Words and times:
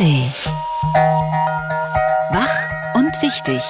ARD. 0.00 0.32
Wach 2.32 2.94
und 2.94 3.22
wichtig. 3.22 3.62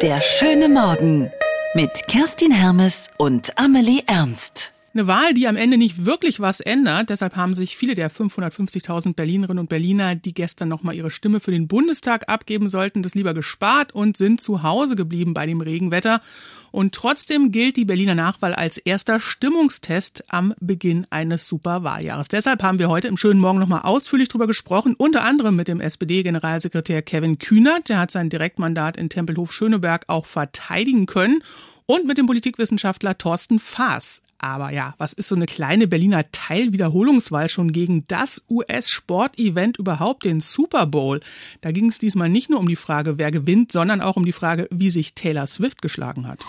Der 0.00 0.20
schöne 0.20 0.68
Morgen 0.68 1.30
mit 1.74 2.06
Kerstin 2.08 2.50
Hermes 2.50 3.10
und 3.18 3.58
Amelie 3.58 4.02
Ernst. 4.06 4.72
Eine 4.96 5.08
Wahl, 5.08 5.34
die 5.34 5.46
am 5.46 5.56
Ende 5.56 5.76
nicht 5.76 6.06
wirklich 6.06 6.40
was 6.40 6.60
ändert. 6.60 7.10
Deshalb 7.10 7.36
haben 7.36 7.52
sich 7.52 7.76
viele 7.76 7.94
der 7.94 8.10
550.000 8.10 9.14
Berlinerinnen 9.14 9.58
und 9.58 9.68
Berliner, 9.68 10.14
die 10.14 10.32
gestern 10.32 10.70
nochmal 10.70 10.94
ihre 10.94 11.10
Stimme 11.10 11.38
für 11.38 11.50
den 11.50 11.68
Bundestag 11.68 12.30
abgeben 12.30 12.70
sollten, 12.70 13.02
das 13.02 13.14
lieber 13.14 13.34
gespart 13.34 13.94
und 13.94 14.16
sind 14.16 14.40
zu 14.40 14.62
Hause 14.62 14.96
geblieben 14.96 15.34
bei 15.34 15.44
dem 15.44 15.60
Regenwetter. 15.60 16.22
Und 16.70 16.94
trotzdem 16.94 17.52
gilt 17.52 17.76
die 17.76 17.84
Berliner 17.84 18.14
Nachwahl 18.14 18.54
als 18.54 18.78
erster 18.78 19.20
Stimmungstest 19.20 20.24
am 20.28 20.54
Beginn 20.60 21.06
eines 21.10 21.46
Superwahljahres. 21.46 22.28
Deshalb 22.28 22.62
haben 22.62 22.78
wir 22.78 22.88
heute 22.88 23.08
im 23.08 23.18
schönen 23.18 23.38
Morgen 23.38 23.58
nochmal 23.58 23.82
ausführlich 23.82 24.30
drüber 24.30 24.46
gesprochen, 24.46 24.94
unter 24.96 25.24
anderem 25.24 25.56
mit 25.56 25.68
dem 25.68 25.82
SPD-Generalsekretär 25.82 27.02
Kevin 27.02 27.36
Kühnert. 27.36 27.90
Der 27.90 27.98
hat 27.98 28.12
sein 28.12 28.30
Direktmandat 28.30 28.96
in 28.96 29.10
Tempelhof-Schöneberg 29.10 30.04
auch 30.06 30.24
verteidigen 30.24 31.04
können 31.04 31.42
und 31.84 32.06
mit 32.06 32.16
dem 32.16 32.24
Politikwissenschaftler 32.24 33.18
Thorsten 33.18 33.60
Faas. 33.60 34.22
Aber 34.38 34.70
ja, 34.70 34.94
was 34.98 35.12
ist 35.12 35.28
so 35.28 35.34
eine 35.34 35.46
kleine 35.46 35.86
Berliner 35.86 36.30
Teilwiederholungswahl 36.30 37.48
schon 37.48 37.72
gegen 37.72 38.06
das 38.06 38.44
US-Sportevent 38.50 39.78
überhaupt, 39.78 40.24
den 40.24 40.40
Super 40.40 40.86
Bowl? 40.86 41.20
Da 41.62 41.70
ging 41.70 41.88
es 41.88 41.98
diesmal 41.98 42.28
nicht 42.28 42.50
nur 42.50 42.60
um 42.60 42.68
die 42.68 42.76
Frage, 42.76 43.18
wer 43.18 43.30
gewinnt, 43.30 43.72
sondern 43.72 44.00
auch 44.00 44.16
um 44.16 44.24
die 44.24 44.32
Frage, 44.32 44.68
wie 44.70 44.90
sich 44.90 45.14
Taylor 45.14 45.46
Swift 45.46 45.82
geschlagen 45.82 46.28
hat. 46.28 46.40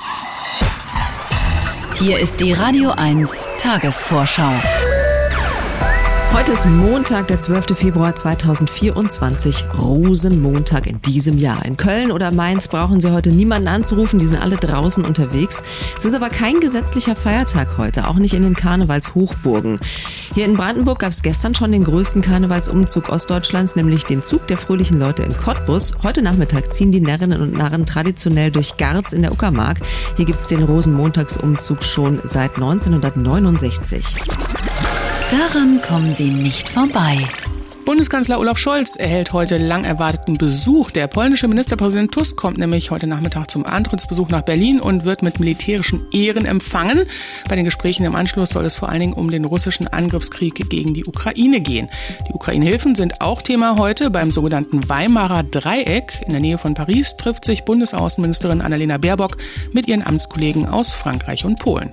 Hier 1.96 2.20
ist 2.20 2.42
die 2.42 2.54
Radio 2.54 2.92
1 2.92 3.48
Tagesvorschau. 3.58 4.62
Heute 6.34 6.52
ist 6.54 6.66
Montag, 6.66 7.28
der 7.30 7.40
12. 7.40 7.78
Februar 7.78 8.14
2024, 8.14 9.66
Rosenmontag 9.78 10.86
in 10.86 11.02
diesem 11.02 11.38
Jahr. 11.38 11.66
In 11.66 11.78
Köln 11.78 12.12
oder 12.12 12.32
Mainz 12.32 12.68
brauchen 12.68 13.02
Sie 13.02 13.12
heute 13.12 13.32
niemanden 13.32 13.68
anzurufen, 13.68 14.20
die 14.20 14.28
sind 14.28 14.42
alle 14.42 14.58
draußen 14.58 15.04
unterwegs. 15.04 15.64
Es 15.98 16.06
ist 16.06 16.14
aber 16.14 16.30
kein 16.30 16.60
gesetzlicher 16.60 17.16
Feiertag 17.16 17.78
heute, 17.78 18.08
auch 18.08 18.16
nicht 18.16 18.34
in 18.34 18.44
den 18.44 18.56
Karnevalshochburgen. 18.56 19.80
Hier 20.36 20.46
in 20.46 20.56
Brandenburg 20.56 21.00
gab 21.00 21.12
es 21.12 21.24
gestern 21.24 21.56
schon 21.56 21.72
den 21.72 21.86
größten 21.86 22.22
Karnevalsumzug 22.22 23.10
Ostdeutschlands, 23.10 23.76
nämlich 23.76 24.06
den 24.06 24.22
Zug 24.22 24.48
der 24.48 24.58
fröhlichen 24.58 25.00
Leute 25.00 25.24
in 25.24 25.36
Cottbus. 25.36 25.96
Heute 26.04 26.22
Nachmittag 26.22 26.74
ziehen 26.74 26.92
die 26.92 27.02
Närrinnen 27.02 27.42
und 27.42 27.54
Narren 27.54 27.86
traditionell 27.86 28.52
durch 28.52 28.78
Garz 28.78 29.14
in 29.14 29.22
der 29.22 29.32
Uckermark. 29.32 29.80
Hier 30.18 30.26
gibt 30.26 30.42
es 30.42 30.48
den 30.48 30.64
Rosenmontagsumzug 30.64 31.84
schon 31.84 32.20
seit 32.24 32.56
1969. 32.56 34.06
Daran 35.30 35.82
kommen 35.82 36.14
Sie 36.14 36.30
nicht 36.30 36.70
vorbei. 36.70 37.18
Bundeskanzler 37.84 38.40
Olaf 38.40 38.58
Scholz 38.58 38.96
erhält 38.96 39.34
heute 39.34 39.58
lang 39.58 39.84
erwarteten 39.84 40.38
Besuch. 40.38 40.90
Der 40.92 41.08
polnische 41.08 41.50
Ministerpräsident 41.50 42.14
Tusk 42.14 42.38
kommt 42.38 42.58
nämlich 42.58 42.92
heute 42.92 43.08
Nachmittag 43.08 43.52
zum 43.52 43.66
Antrittsbesuch 43.66 44.30
nach 44.30 44.44
Berlin 44.44 44.80
und 44.80 45.04
wird 45.04 45.24
mit 45.24 45.42
militärischen 45.42 46.06
Ehren 46.14 46.46
empfangen. 46.46 47.04
Bei 47.50 47.58
den 47.58 47.66
Gesprächen 47.66 48.06
im 48.06 48.16
Anschluss 48.16 48.52
soll 48.52 48.64
es 48.64 48.78
vor 48.78 48.88
allen 48.88 49.02
Dingen 49.02 49.14
um 49.14 49.30
den 49.30 49.44
russischen 49.44 49.90
Angriffskrieg 49.90 50.70
gegen 50.70 50.94
die 50.94 51.04
Ukraine 51.04 51.60
gehen. 51.60 51.90
Die 52.30 52.34
Ukraine-Hilfen 52.34 52.96
sind 52.96 53.20
auch 53.20 53.42
Thema 53.42 53.78
heute 53.78 54.10
beim 54.10 54.32
sogenannten 54.32 54.88
Weimarer 54.88 55.44
Dreieck. 55.44 56.22
In 56.26 56.32
der 56.32 56.42
Nähe 56.42 56.58
von 56.58 56.74
Paris 56.74 57.18
trifft 57.18 57.44
sich 57.44 57.66
Bundesaußenministerin 57.66 58.62
Annalena 58.62 58.98
Baerbock 58.98 59.36
mit 59.74 59.90
ihren 59.90 60.08
Amtskollegen 60.08 60.68
aus 60.68 60.94
Frankreich 60.94 61.44
und 61.44 61.60
Polen 61.60 61.92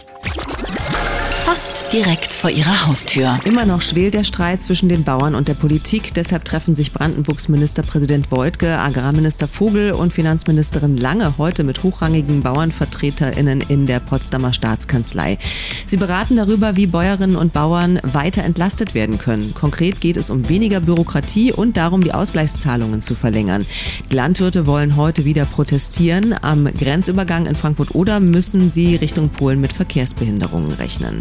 fast 1.44 1.92
direkt 1.92 2.32
vor 2.32 2.48
ihrer 2.48 2.86
Haustür. 2.86 3.38
Immer 3.44 3.66
noch 3.66 3.82
schwelt 3.82 4.14
der 4.14 4.24
Streit 4.24 4.62
zwischen 4.62 4.88
den 4.88 5.04
Bauern 5.04 5.34
und 5.34 5.46
der 5.46 5.52
Politik. 5.52 6.14
Deshalb 6.14 6.46
treffen 6.46 6.74
sich 6.74 6.90
Brandenburgs 6.90 7.50
Ministerpräsident 7.50 8.30
Beutke, 8.30 8.78
Agrarminister 8.78 9.46
Vogel 9.46 9.92
und 9.92 10.14
Finanzministerin 10.14 10.96
Lange 10.96 11.36
heute 11.36 11.62
mit 11.62 11.82
hochrangigen 11.82 12.40
Bauernvertreterinnen 12.40 13.60
in 13.68 13.84
der 13.84 14.00
Potsdamer 14.00 14.54
Staatskanzlei. 14.54 15.36
Sie 15.84 15.98
beraten 15.98 16.36
darüber, 16.36 16.76
wie 16.76 16.86
Bäuerinnen 16.86 17.36
und 17.36 17.52
Bauern 17.52 18.00
weiter 18.02 18.42
entlastet 18.42 18.94
werden 18.94 19.18
können. 19.18 19.52
Konkret 19.52 20.00
geht 20.00 20.16
es 20.16 20.30
um 20.30 20.48
weniger 20.48 20.80
Bürokratie 20.80 21.52
und 21.52 21.76
darum, 21.76 22.02
die 22.02 22.14
Ausgleichszahlungen 22.14 23.02
zu 23.02 23.14
verlängern. 23.14 23.66
Die 24.10 24.14
Landwirte 24.14 24.66
wollen 24.66 24.96
heute 24.96 25.26
wieder 25.26 25.44
protestieren. 25.44 26.34
Am 26.40 26.64
Grenzübergang 26.64 27.44
in 27.44 27.54
Frankfurt-Oder 27.54 28.18
müssen 28.18 28.70
sie 28.70 28.96
Richtung 28.96 29.28
Polen 29.28 29.60
mit 29.60 29.74
Verkehrsbehinderungen 29.74 30.72
rechnen. 30.72 31.20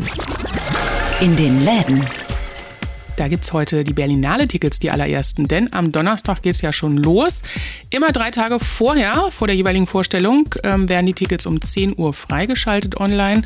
In 1.20 1.36
den 1.36 1.62
Läden. 1.62 2.23
Da 3.16 3.28
gibt 3.28 3.44
es 3.44 3.54
heute 3.54 3.84
die 3.84 3.94
Berlinale-Tickets, 3.94 4.80
die 4.80 4.90
allerersten. 4.90 5.48
Denn 5.48 5.72
am 5.72 5.92
Donnerstag 5.92 6.42
geht 6.42 6.56
es 6.56 6.62
ja 6.62 6.74
schon 6.74 6.98
los. 6.98 7.44
Immer 7.92 8.12
drei 8.12 8.32
Tage 8.32 8.60
vorher, 8.60 9.28
vor 9.30 9.46
der 9.46 9.56
jeweiligen 9.56 9.86
Vorstellung, 9.86 10.50
ähm, 10.64 10.90
werden 10.90 11.06
die 11.06 11.14
Tickets 11.14 11.46
um 11.46 11.62
10 11.62 11.94
Uhr 11.96 12.14
freigeschaltet 12.14 13.00
online. 13.00 13.44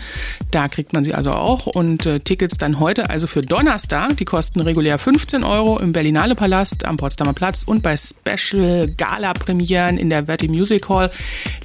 Da 0.51 0.69
kriegt 0.69 0.94
man 0.94 1.03
sie 1.03 1.13
also 1.13 1.31
auch. 1.31 1.67
Und 1.67 2.05
äh, 2.05 2.22
Tickets 2.22 2.57
dann 2.57 2.79
heute, 2.79 3.09
also 3.09 3.28
für 3.28 3.41
Donnerstag, 3.41 4.16
die 4.17 4.25
kosten 4.25 4.61
regulär 4.61 4.97
15 5.00 5.44
Euro 5.44 5.79
im 5.79 5.91
Berlinale 5.91 6.35
Palast 6.35 6.85
am 6.85 6.95
Potsdamer 6.95 7.34
Platz 7.34 7.63
und 7.63 7.84
bei 7.84 7.97
Special 7.97 8.89
Gala-Premieren 8.89 9.97
in 9.97 10.09
der 10.09 10.28
Verti 10.28 10.47
Music 10.47 10.88
Hall 10.88 11.11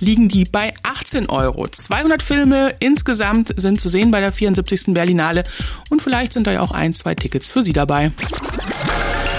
liegen 0.01 0.29
die 0.29 0.45
bei 0.45 0.75
18 0.83 1.29
Euro. 1.29 1.69
200 1.69 2.21
Filme 2.21 2.75
insgesamt 2.81 3.55
sind 3.57 3.81
zu 3.81 3.89
sehen 3.89 4.11
bei 4.11 4.19
der 4.19 4.33
74. 4.33 4.87
Berlinale. 4.89 5.45
Und 5.89 6.03
vielleicht 6.03 6.33
sind 6.33 6.49
da 6.49 6.53
ja 6.53 6.63
auch 6.63 6.73
ein, 6.73 6.95
zwei 6.95 7.15
Tickets 7.15 7.53
für 7.53 7.63
Sie 7.63 7.73
dabei 7.73 7.92
dabei. 7.93 8.11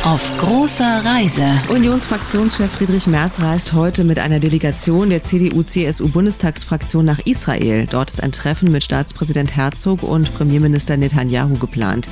Auf 0.03 0.29
großer 0.37 1.05
Reise. 1.05 1.45
Unionsfraktionschef 1.69 2.69
Friedrich 2.69 3.07
Merz 3.07 3.39
reist 3.39 3.71
heute 3.71 4.03
mit 4.03 4.19
einer 4.19 4.41
Delegation 4.41 5.09
der 5.09 5.23
CDU-CSU-Bundestagsfraktion 5.23 7.05
nach 7.05 7.19
Israel. 7.19 7.87
Dort 7.89 8.09
ist 8.09 8.21
ein 8.21 8.33
Treffen 8.33 8.69
mit 8.69 8.83
Staatspräsident 8.83 9.55
Herzog 9.55 10.03
und 10.03 10.33
Premierminister 10.35 10.97
Netanyahu 10.97 11.53
geplant. 11.57 12.09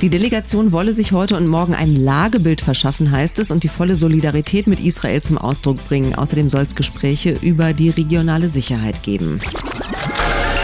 Die 0.00 0.08
Delegation 0.08 0.70
wolle 0.70 0.94
sich 0.94 1.10
heute 1.10 1.36
und 1.36 1.48
morgen 1.48 1.74
ein 1.74 1.96
Lagebild 1.96 2.60
verschaffen, 2.60 3.10
heißt 3.10 3.40
es, 3.40 3.50
und 3.50 3.64
die 3.64 3.68
volle 3.68 3.96
Solidarität 3.96 4.68
mit 4.68 4.78
Israel 4.78 5.20
zum 5.20 5.36
Ausdruck 5.36 5.84
bringen. 5.88 6.14
Außerdem 6.14 6.48
soll 6.48 6.62
es 6.62 6.76
Gespräche 6.76 7.36
über 7.42 7.72
die 7.72 7.90
regionale 7.90 8.46
Sicherheit 8.46 9.02
geben 9.02 9.40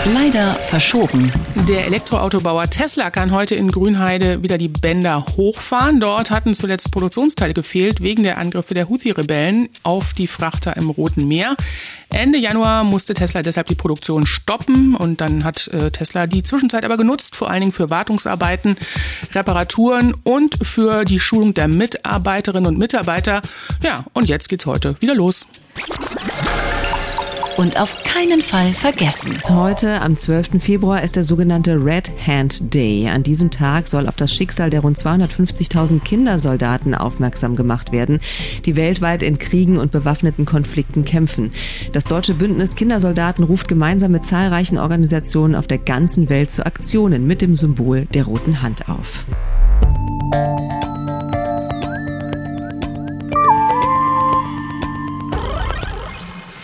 leider 0.04 0.54
verschoben. 0.54 1.32
Der 1.68 1.86
Elektroautobauer 1.86 2.70
Tesla 2.70 3.10
kann 3.10 3.30
heute 3.30 3.54
in 3.54 3.70
Grünheide 3.70 4.42
wieder 4.42 4.58
die 4.58 4.68
Bänder 4.68 5.24
hochfahren. 5.36 6.00
Dort 6.00 6.30
hatten 6.30 6.54
zuletzt 6.54 6.90
Produktionsteile 6.92 7.54
gefehlt 7.54 8.00
wegen 8.00 8.22
der 8.22 8.38
Angriffe 8.38 8.74
der 8.74 8.88
Houthi-Rebellen 8.88 9.68
auf 9.82 10.14
die 10.14 10.26
Frachter 10.26 10.76
im 10.76 10.90
Roten 10.90 11.26
Meer. 11.26 11.56
Ende 12.10 12.38
Januar 12.38 12.84
musste 12.84 13.14
Tesla 13.14 13.42
deshalb 13.42 13.66
die 13.66 13.74
Produktion 13.74 14.26
stoppen 14.26 14.94
und 14.94 15.20
dann 15.20 15.44
hat 15.44 15.68
äh, 15.68 15.90
Tesla 15.90 16.26
die 16.26 16.42
Zwischenzeit 16.42 16.84
aber 16.84 16.96
genutzt, 16.96 17.36
vor 17.36 17.50
allen 17.50 17.60
Dingen 17.60 17.72
für 17.72 17.90
Wartungsarbeiten, 17.90 18.76
Reparaturen 19.34 20.14
und 20.24 20.56
für 20.62 21.04
die 21.04 21.20
Schulung 21.20 21.54
der 21.54 21.68
Mitarbeiterinnen 21.68 22.66
und 22.66 22.78
Mitarbeiter. 22.78 23.42
Ja, 23.82 24.06
und 24.14 24.28
jetzt 24.28 24.48
geht's 24.48 24.64
heute 24.64 25.00
wieder 25.00 25.14
los 25.14 25.46
und 27.58 27.80
auf 27.80 27.96
keinen 28.04 28.40
Fall 28.40 28.72
vergessen. 28.72 29.36
Heute, 29.48 30.00
am 30.00 30.16
12. 30.16 30.62
Februar, 30.62 31.02
ist 31.02 31.16
der 31.16 31.24
sogenannte 31.24 31.84
Red 31.84 32.10
Hand 32.24 32.72
Day. 32.72 33.08
An 33.08 33.24
diesem 33.24 33.50
Tag 33.50 33.88
soll 33.88 34.06
auf 34.06 34.14
das 34.14 34.32
Schicksal 34.32 34.70
der 34.70 34.80
rund 34.80 34.96
250.000 34.96 36.00
Kindersoldaten 36.00 36.94
aufmerksam 36.94 37.56
gemacht 37.56 37.90
werden, 37.90 38.20
die 38.64 38.76
weltweit 38.76 39.24
in 39.24 39.38
Kriegen 39.38 39.76
und 39.76 39.90
bewaffneten 39.90 40.44
Konflikten 40.44 41.04
kämpfen. 41.04 41.50
Das 41.92 42.04
deutsche 42.04 42.34
Bündnis 42.34 42.76
Kindersoldaten 42.76 43.42
ruft 43.42 43.66
gemeinsam 43.66 44.12
mit 44.12 44.24
zahlreichen 44.24 44.78
Organisationen 44.78 45.56
auf 45.56 45.66
der 45.66 45.78
ganzen 45.78 46.30
Welt 46.30 46.52
zu 46.52 46.64
Aktionen 46.64 47.26
mit 47.26 47.42
dem 47.42 47.56
Symbol 47.56 48.06
der 48.14 48.24
roten 48.24 48.62
Hand 48.62 48.88
auf. 48.88 49.24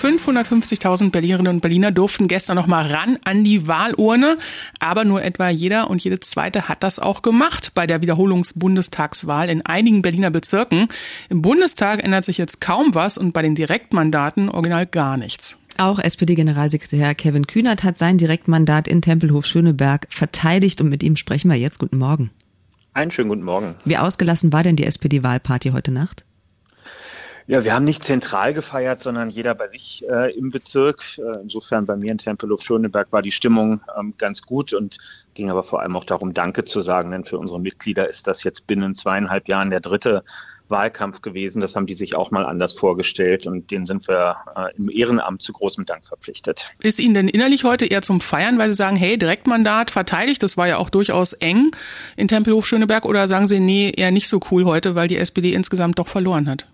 550.000 0.05 1.11
Berlinerinnen 1.11 1.55
und 1.55 1.61
Berliner 1.63 1.91
durften 1.91 2.29
gestern 2.29 2.57
noch 2.57 2.67
mal 2.67 2.87
ran 2.93 3.19
an 3.25 3.43
die 3.43 3.67
Wahlurne, 3.67 4.37
aber 4.79 5.05
nur 5.05 5.23
etwa 5.23 5.49
jeder 5.49 5.89
und 5.89 6.05
jede 6.05 6.21
zweite 6.21 6.69
hat 6.69 6.83
das 6.83 6.99
auch 6.99 7.23
gemacht 7.23 7.73
bei 7.75 7.87
der 7.87 8.03
Wiederholungsbundestagswahl 8.03 9.49
in 9.49 9.65
einigen 9.65 10.03
Berliner 10.03 10.31
Bezirken. 10.31 10.89
Im 11.31 11.41
Bundestag 11.41 12.05
ändert 12.05 12.27
sich 12.27 12.37
jetzt 12.37 12.61
kaum 12.61 12.95
was 12.95 13.17
und 13.17 13.33
bei 13.33 13.41
den 13.41 13.55
Direktmandaten 13.55 14.51
original 14.51 14.85
gar 14.85 15.17
nichts. 15.17 15.57
Auch 15.79 15.99
SPD-Generalsekretär 15.99 17.15
Kevin 17.15 17.47
Kühnert 17.47 17.83
hat 17.83 17.97
sein 17.97 18.19
Direktmandat 18.19 18.87
in 18.87 19.01
Tempelhof-Schöneberg 19.01 20.07
verteidigt 20.11 20.83
und 20.83 20.91
mit 20.91 21.03
ihm 21.03 21.17
sprechen 21.17 21.51
wir 21.51 21.57
jetzt. 21.57 21.79
Guten 21.79 21.97
Morgen. 21.97 22.31
Einen 22.93 23.11
schönen 23.11 23.31
guten 23.31 23.43
Morgen. 23.43 23.75
Wie 23.87 23.97
ausgelassen 23.97 24.53
war 24.53 24.63
denn 24.63 24.77
die 24.77 24.85
SPD-Wahlparty 24.85 25.71
heute 25.71 25.91
Nacht? 25.91 26.25
Ja, 27.47 27.63
wir 27.63 27.75
haben 27.75 27.85
nicht 27.85 28.03
zentral 28.05 28.55
gefeiert, 28.55 29.03
sondern 29.03 29.29
jeder 29.29 29.55
bei 29.55 29.69
sich 29.69 30.03
äh, 30.09 30.35
im 30.35 30.51
Bezirk. 30.51 31.03
Äh, 31.19 31.41
insofern 31.43 31.85
bei 31.85 31.95
mir 31.95 32.13
in 32.13 32.19
Tempelhof-Schöneberg 32.19 33.13
war 33.13 33.21
die 33.21 33.33
Stimmung 33.33 33.83
ähm, 33.99 34.15
ganz 34.17 34.43
gut 34.43 34.73
und 34.73 34.97
ging 35.35 35.51
aber 35.51 35.63
vor 35.63 35.83
allem 35.83 35.95
auch 35.95 36.05
darum, 36.05 36.33
Danke 36.33 36.65
zu 36.65 36.81
sagen, 36.81 37.11
denn 37.11 37.25
für 37.25 37.39
unsere 37.39 37.61
Mitglieder 37.61 38.09
ist 38.09 38.27
das 38.27 38.45
jetzt 38.45 38.67
binnen 38.67 38.95
zweieinhalb 38.95 39.47
Jahren 39.47 39.69
der 39.69 39.81
dritte 39.81 40.25
Wahlkampf 40.69 41.21
gewesen. 41.21 41.61
Das 41.61 41.77
haben 41.77 41.87
die 41.87 41.93
sich 41.93 42.15
auch 42.15 42.31
mal 42.31 42.47
anders 42.47 42.73
vorgestellt 42.73 43.47
und 43.47 43.71
denen 43.71 43.85
sind 43.85 44.09
wir 44.09 44.37
äh, 44.57 44.75
im 44.79 44.89
Ehrenamt 44.89 45.43
zu 45.43 45.53
großem 45.53 45.85
Dank 45.85 46.07
verpflichtet. 46.07 46.71
Ist 46.81 46.99
Ihnen 46.99 47.13
denn 47.13 47.29
innerlich 47.29 47.65
heute 47.65 47.85
eher 47.85 48.01
zum 48.01 48.23
Feiern, 48.23 48.57
weil 48.57 48.71
Sie 48.71 48.77
sagen, 48.77 48.97
hey, 48.97 49.19
Direktmandat 49.19 49.91
verteidigt, 49.91 50.43
das 50.43 50.57
war 50.57 50.67
ja 50.67 50.79
auch 50.79 50.89
durchaus 50.89 51.35
eng 51.35 51.73
in 52.17 52.29
Tempelhof 52.29 52.67
Schöneberg 52.67 53.05
oder 53.05 53.29
sagen 53.29 53.47
Sie, 53.47 53.61
nee, 53.61 53.93
eher 53.95 54.11
nicht 54.11 54.29
so 54.29 54.41
cool 54.51 54.65
heute, 54.65 54.95
weil 54.95 55.09
die 55.09 55.19
SPD 55.19 55.53
insgesamt 55.53 55.99
doch 55.99 56.09
verloren 56.09 56.49
hat? 56.49 56.67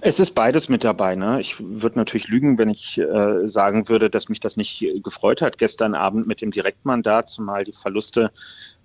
Es 0.00 0.18
ist 0.18 0.32
beides 0.32 0.68
mit 0.68 0.84
dabei. 0.84 1.14
Ne? 1.14 1.40
Ich 1.40 1.56
würde 1.58 1.98
natürlich 1.98 2.28
lügen, 2.28 2.58
wenn 2.58 2.68
ich 2.68 2.98
äh, 2.98 3.46
sagen 3.46 3.88
würde, 3.88 4.10
dass 4.10 4.28
mich 4.28 4.40
das 4.40 4.56
nicht 4.56 4.84
gefreut 5.02 5.42
hat 5.42 5.58
gestern 5.58 5.94
Abend 5.94 6.26
mit 6.26 6.40
dem 6.40 6.50
Direktmandat, 6.50 7.28
zumal 7.28 7.64
die 7.64 7.72
Verluste 7.72 8.30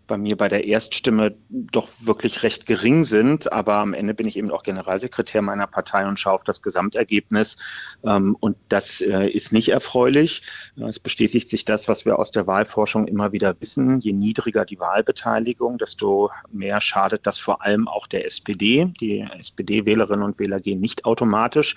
bei 0.09 0.17
mir 0.17 0.35
bei 0.35 0.49
der 0.49 0.65
Erststimme 0.65 1.35
doch 1.49 1.87
wirklich 2.01 2.43
recht 2.43 2.65
gering 2.65 3.05
sind. 3.05 3.53
Aber 3.53 3.75
am 3.75 3.93
Ende 3.93 4.13
bin 4.13 4.27
ich 4.27 4.35
eben 4.35 4.51
auch 4.51 4.63
Generalsekretär 4.63 5.41
meiner 5.41 5.67
Partei 5.67 6.05
und 6.05 6.19
schaue 6.19 6.33
auf 6.33 6.43
das 6.43 6.61
Gesamtergebnis. 6.61 7.55
Ähm, 8.03 8.35
und 8.41 8.57
das 8.67 8.99
äh, 8.99 9.29
ist 9.29 9.53
nicht 9.53 9.69
erfreulich. 9.69 10.41
Es 10.75 10.99
bestätigt 10.99 11.49
sich 11.49 11.63
das, 11.63 11.87
was 11.87 12.05
wir 12.05 12.19
aus 12.19 12.31
der 12.31 12.47
Wahlforschung 12.47 13.07
immer 13.07 13.31
wieder 13.31 13.55
wissen. 13.61 13.99
Je 14.01 14.11
niedriger 14.11 14.65
die 14.65 14.79
Wahlbeteiligung, 14.79 15.77
desto 15.77 16.29
mehr 16.51 16.81
schadet 16.81 17.25
das 17.25 17.37
vor 17.37 17.63
allem 17.63 17.87
auch 17.87 18.07
der 18.07 18.25
SPD. 18.25 18.91
Die 18.99 19.21
SPD-Wählerinnen 19.39 20.23
und 20.23 20.39
Wähler 20.39 20.59
gehen 20.59 20.79
nicht 20.79 21.05
automatisch 21.05 21.75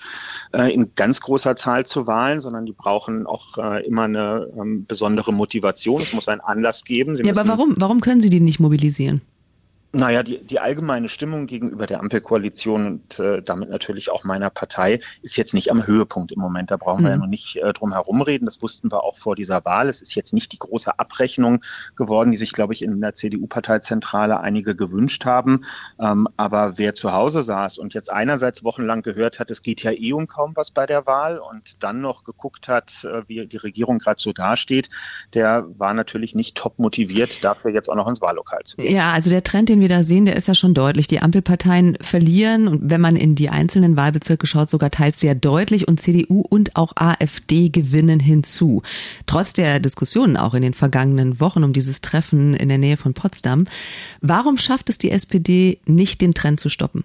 äh, 0.51 0.73
in 0.73 0.95
ganz 0.95 1.21
großer 1.21 1.55
Zahl 1.55 1.85
zu 1.85 2.07
Wahlen, 2.07 2.39
sondern 2.39 2.65
die 2.65 2.73
brauchen 2.73 3.27
auch 3.27 3.57
äh, 3.57 3.85
immer 3.85 4.03
eine 4.03 4.51
ähm, 4.59 4.85
besondere 4.87 5.31
Motivation. 5.31 6.01
Es 6.01 6.13
muss 6.13 6.27
einen 6.27 6.41
Anlass 6.41 6.83
geben. 6.83 7.15
Sie 7.15 7.23
ja, 7.23 7.31
aber 7.31 7.47
warum, 7.47 7.75
warum 7.77 8.01
können 8.01 8.21
Sie 8.23 8.29
die 8.29 8.39
nicht 8.39 8.59
mobilisieren? 8.59 9.21
Naja, 9.95 10.23
die, 10.23 10.39
die 10.39 10.59
allgemeine 10.59 11.07
Stimmung 11.07 11.45
gegenüber 11.45 11.85
der 11.85 11.99
Ampelkoalition 11.99 12.87
und 12.87 13.19
äh, 13.19 13.43
damit 13.43 13.69
natürlich 13.69 14.09
auch 14.09 14.23
meiner 14.23 14.49
Partei 14.49 14.99
ist 15.21 15.37
jetzt 15.37 15.53
nicht 15.53 15.69
am 15.69 15.85
Höhepunkt 15.85 16.31
im 16.31 16.39
Moment. 16.39 16.71
Da 16.71 16.77
brauchen 16.77 17.01
mhm. 17.01 17.05
wir 17.05 17.09
ja 17.09 17.15
hm. 17.15 17.21
noch 17.21 17.27
nicht 17.27 17.57
äh, 17.57 17.73
drum 17.73 17.93
herum 17.93 18.23
reden. 18.23 18.45
Das 18.45 18.63
wussten 18.63 18.91
wir 18.91 19.03
auch 19.03 19.15
vor 19.17 19.35
dieser 19.35 19.63
Wahl. 19.65 19.89
Es 19.89 20.01
ist 20.01 20.15
jetzt 20.15 20.33
nicht 20.33 20.51
die 20.51 20.57
große 20.57 20.97
Abrechnung 20.97 21.63
geworden, 21.95 22.31
die 22.31 22.37
sich, 22.37 22.53
glaube 22.53 22.73
ich, 22.73 22.81
in 22.81 22.99
der 23.01 23.13
CDU-Parteizentrale 23.13 24.39
einige 24.39 24.75
gewünscht 24.75 25.25
haben. 25.25 25.59
Ähm, 25.99 26.27
aber 26.37 26.79
wer 26.79 26.95
zu 26.95 27.13
Hause 27.13 27.43
saß 27.43 27.77
und 27.77 27.93
jetzt 27.93 28.11
einerseits 28.11 28.63
wochenlang 28.63 29.03
gehört 29.03 29.39
hat, 29.39 29.51
es 29.51 29.61
geht 29.61 29.83
ja 29.83 29.91
eh 29.91 30.13
um 30.13 30.25
kaum 30.25 30.55
was 30.55 30.71
bei 30.71 30.87
der 30.87 31.05
Wahl 31.05 31.37
und 31.37 31.83
dann 31.83 32.01
noch 32.01 32.23
geguckt 32.23 32.67
hat, 32.67 33.03
äh, 33.03 33.21
wie 33.27 33.45
die 33.45 33.57
Regierung 33.57 33.99
gerade 33.99 34.19
so 34.19 34.33
dasteht, 34.33 34.89
der 35.35 35.65
war 35.77 35.93
natürlich 35.93 36.33
nicht 36.33 36.57
top 36.57 36.79
motiviert, 36.79 37.43
dafür 37.43 37.69
jetzt 37.69 37.89
auch 37.89 37.95
noch 37.95 38.07
ins 38.07 38.21
Wahllokal 38.21 38.63
zu 38.63 38.77
gehen. 38.77 38.95
Ja, 38.95 39.11
also 39.11 39.29
der 39.29 39.43
Trend, 39.43 39.69
den 39.69 39.82
wir 39.83 39.89
da 39.89 40.01
sehen, 40.01 40.25
der 40.25 40.35
ist 40.35 40.47
ja 40.47 40.55
schon 40.55 40.73
deutlich. 40.73 41.07
Die 41.07 41.19
Ampelparteien 41.19 41.97
verlieren 42.01 42.67
und 42.67 42.89
wenn 42.89 43.01
man 43.01 43.15
in 43.15 43.35
die 43.35 43.49
einzelnen 43.49 43.95
Wahlbezirke 43.95 44.47
schaut, 44.47 44.71
sogar 44.71 44.89
teils 44.89 45.19
sehr 45.19 45.35
deutlich 45.35 45.87
und 45.87 46.01
CDU 46.01 46.41
und 46.41 46.75
auch 46.75 46.93
AfD 46.95 47.69
gewinnen 47.69 48.19
hinzu. 48.19 48.81
Trotz 49.27 49.53
der 49.53 49.79
Diskussionen 49.79 50.37
auch 50.37 50.55
in 50.55 50.63
den 50.63 50.73
vergangenen 50.73 51.39
Wochen 51.39 51.63
um 51.63 51.73
dieses 51.73 52.01
Treffen 52.01 52.55
in 52.55 52.69
der 52.69 52.79
Nähe 52.79 52.97
von 52.97 53.13
Potsdam. 53.13 53.67
Warum 54.21 54.57
schafft 54.57 54.89
es 54.89 54.97
die 54.97 55.11
SPD 55.11 55.79
nicht, 55.85 56.21
den 56.21 56.33
Trend 56.33 56.59
zu 56.59 56.69
stoppen? 56.69 57.03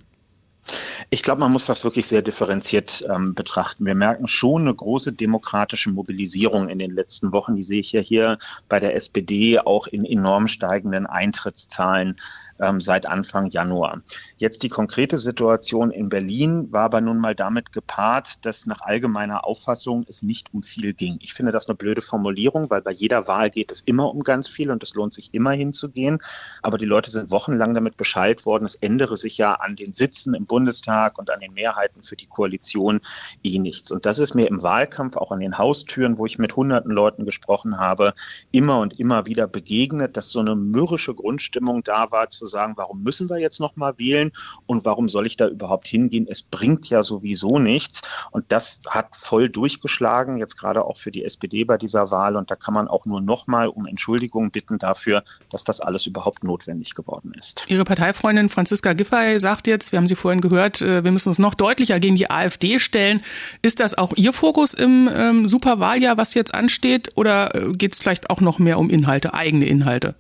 Ich 1.11 1.23
glaube, 1.23 1.41
man 1.41 1.53
muss 1.53 1.67
das 1.67 1.85
wirklich 1.85 2.07
sehr 2.07 2.23
differenziert 2.23 3.05
ähm, 3.13 3.35
betrachten. 3.35 3.87
Wir 3.87 3.97
merken 3.97 4.29
schon 4.29 4.63
eine 4.63 4.75
große 4.75 5.13
demokratische 5.13 5.91
Mobilisierung 5.91 6.69
in 6.69 6.79
den 6.79 6.91
letzten 6.91 7.33
Wochen. 7.33 7.57
Die 7.57 7.63
sehe 7.63 7.81
ich 7.81 7.93
ja 7.93 8.01
hier 8.01 8.39
bei 8.69 8.81
der 8.81 8.95
SPD 8.95 9.59
auch 9.59 9.87
in 9.87 10.05
enorm 10.05 10.49
steigenden 10.49 11.07
Eintrittszahlen 11.07 12.17
ähm, 12.61 12.81
seit 12.81 13.07
Anfang 13.07 13.47
Januar. 13.49 14.03
Jetzt 14.37 14.63
die 14.63 14.69
konkrete 14.69 15.19
Situation 15.19 15.91
in 15.91 16.09
Berlin 16.09 16.71
war 16.73 16.85
aber 16.85 17.01
nun 17.01 17.19
mal 17.19 17.35
damit 17.35 17.73
gepaart, 17.73 18.45
dass 18.45 18.67
nach 18.67 18.81
allgemeiner 18.81 19.45
Auffassung 19.47 20.05
es 20.09 20.23
nicht 20.23 20.53
um 20.53 20.63
viel 20.63 20.95
ging. 20.95 21.19
Ich 21.21 21.35
finde 21.35 21.53
das 21.53 21.69
eine 21.69 21.77
blöde 21.77 22.03
Formulierung, 22.03 22.71
weil 22.71 22.83
bei 22.83 22.93
jeder 22.93 23.29
Wahl 23.29 23.51
geht 23.51 23.71
es 23.71 23.81
immer 23.83 24.11
um 24.11 24.23
ganz 24.23 24.49
viel 24.49 24.71
und 24.71 24.83
es 24.83 24.95
lohnt 24.95 25.15
sich 25.15 25.35
immer 25.35 25.53
hinzugehen. 25.53 26.19
Aber 26.63 26.79
die 26.79 26.85
Leute 26.85 27.11
sind 27.11 27.31
wochenlang 27.31 27.75
damit 27.75 27.97
Bescheid 27.97 28.45
worden, 28.47 28.65
es 28.65 28.75
ändere 28.75 29.17
sich 29.17 29.39
ja 29.39 29.53
an 29.53 29.77
den 29.77 29.93
Sitzen 29.93 30.35
im 30.35 30.47
Bundestag 30.47 31.19
und 31.19 31.31
an 31.31 31.41
den 31.41 31.53
Mehrheiten 31.53 32.03
für 32.03 32.17
die 32.17 32.27
Koalition 32.27 33.01
eh 33.43 33.59
nichts. 33.59 33.91
Und 33.91 34.07
das 34.07 34.19
ist 34.19 34.35
mir 34.35 34.49
im 34.49 34.63
Wahlkampf 34.63 35.17
auch 35.17 35.33
an 35.33 35.41
den 35.41 35.59
Haustüren, 35.59 36.19
wo 36.19 36.27
ich 36.27 36.39
mit 36.39 36.57
hunderten 36.57 36.91
Leuten 36.91 37.25
gesprochen 37.25 37.79
habe, 37.79 38.15
immer 38.51 38.81
und 38.81 38.99
immer 38.99 39.27
wieder 39.27 39.47
begegnet, 39.47 40.17
dass 40.17 40.31
so 40.31 40.41
eine 40.41 40.57
mürrische 40.57 41.15
Grundstimmung 41.15 41.83
da 41.85 42.11
war, 42.11 42.31
zu 42.31 42.47
sagen, 42.49 42.75
warum 42.77 43.03
müssen 43.03 43.29
wir 43.31 43.39
jetzt 43.39 43.61
noch 43.61 43.77
mal 43.77 43.99
wählen 43.99 44.33
und 44.67 44.85
warum 44.85 45.09
soll 45.09 45.27
ich 45.27 45.37
da 45.37 45.49
überhaupt 45.49 45.87
hingehen? 45.87 46.27
Es 46.29 46.43
bringt 46.43 46.89
ja 46.91 47.03
sowieso 47.03 47.59
nichts. 47.59 48.03
Und 48.31 48.47
das 48.49 48.81
hat 48.89 49.15
voll 49.15 49.49
durchgeschlagen, 49.49 50.39
jetzt 50.39 50.57
gerade 50.57 50.85
auch 50.85 50.97
für 50.97 51.11
die 51.11 51.25
SPD 51.25 51.65
bei 51.65 51.77
dieser 51.77 52.11
Wahl. 52.11 52.37
Und 52.37 52.51
da 52.51 52.57
kann 52.57 52.75
man 52.75 52.89
auch 52.89 53.07
nur 53.07 53.21
noch 53.21 53.47
mal 53.47 53.69
um 53.69 53.87
Entschuldigung 53.87 54.51
bitten 54.51 54.79
dafür, 54.79 55.23
dass 55.51 55.65
das 55.65 55.81
alles 55.81 56.07
überhaupt 56.07 56.45
notwendig 56.45 56.95
geworden 56.95 57.33
ist. 57.39 57.65
Ihre 57.69 57.85
Parteifreundin 57.85 58.49
Franziska 58.49 58.93
Giffey 58.93 59.41
sagt 59.41 59.67
jetzt, 59.67 59.93
wir 59.93 59.99
haben 59.99 60.09
Sie 60.09 60.17
vorhin 60.17 60.41
gehört, 60.41 60.81
äh, 60.81 61.05
wir 61.05 61.13
müssen 61.13 61.29
uns 61.29 61.39
noch 61.39 61.55
deutlicher 61.55 62.01
gegen 62.01 62.17
die 62.17 62.31
AfD 62.31 62.79
stellen. 62.79 63.23
Ist 63.63 63.81
das 63.81 63.97
auch 63.97 64.13
Ihr 64.17 64.33
Fokus 64.33 64.75
im 64.75 65.09
ähm, 65.13 65.49
Superwahljahr, 65.49 66.17
was 66.17 66.35
jetzt 66.35 66.55
ansteht? 66.55 67.13
Oder 67.17 67.55
äh, 67.55 67.73
geht 67.73 67.93
es 67.93 67.99
vielleicht 67.99 68.31
auch 68.31 68.41
noch 68.41 68.59
mehr 68.59 68.79
um 68.79 68.91
Inhalte, 68.91 69.35
eigene 69.35 69.67
Inhalte? 69.67 70.15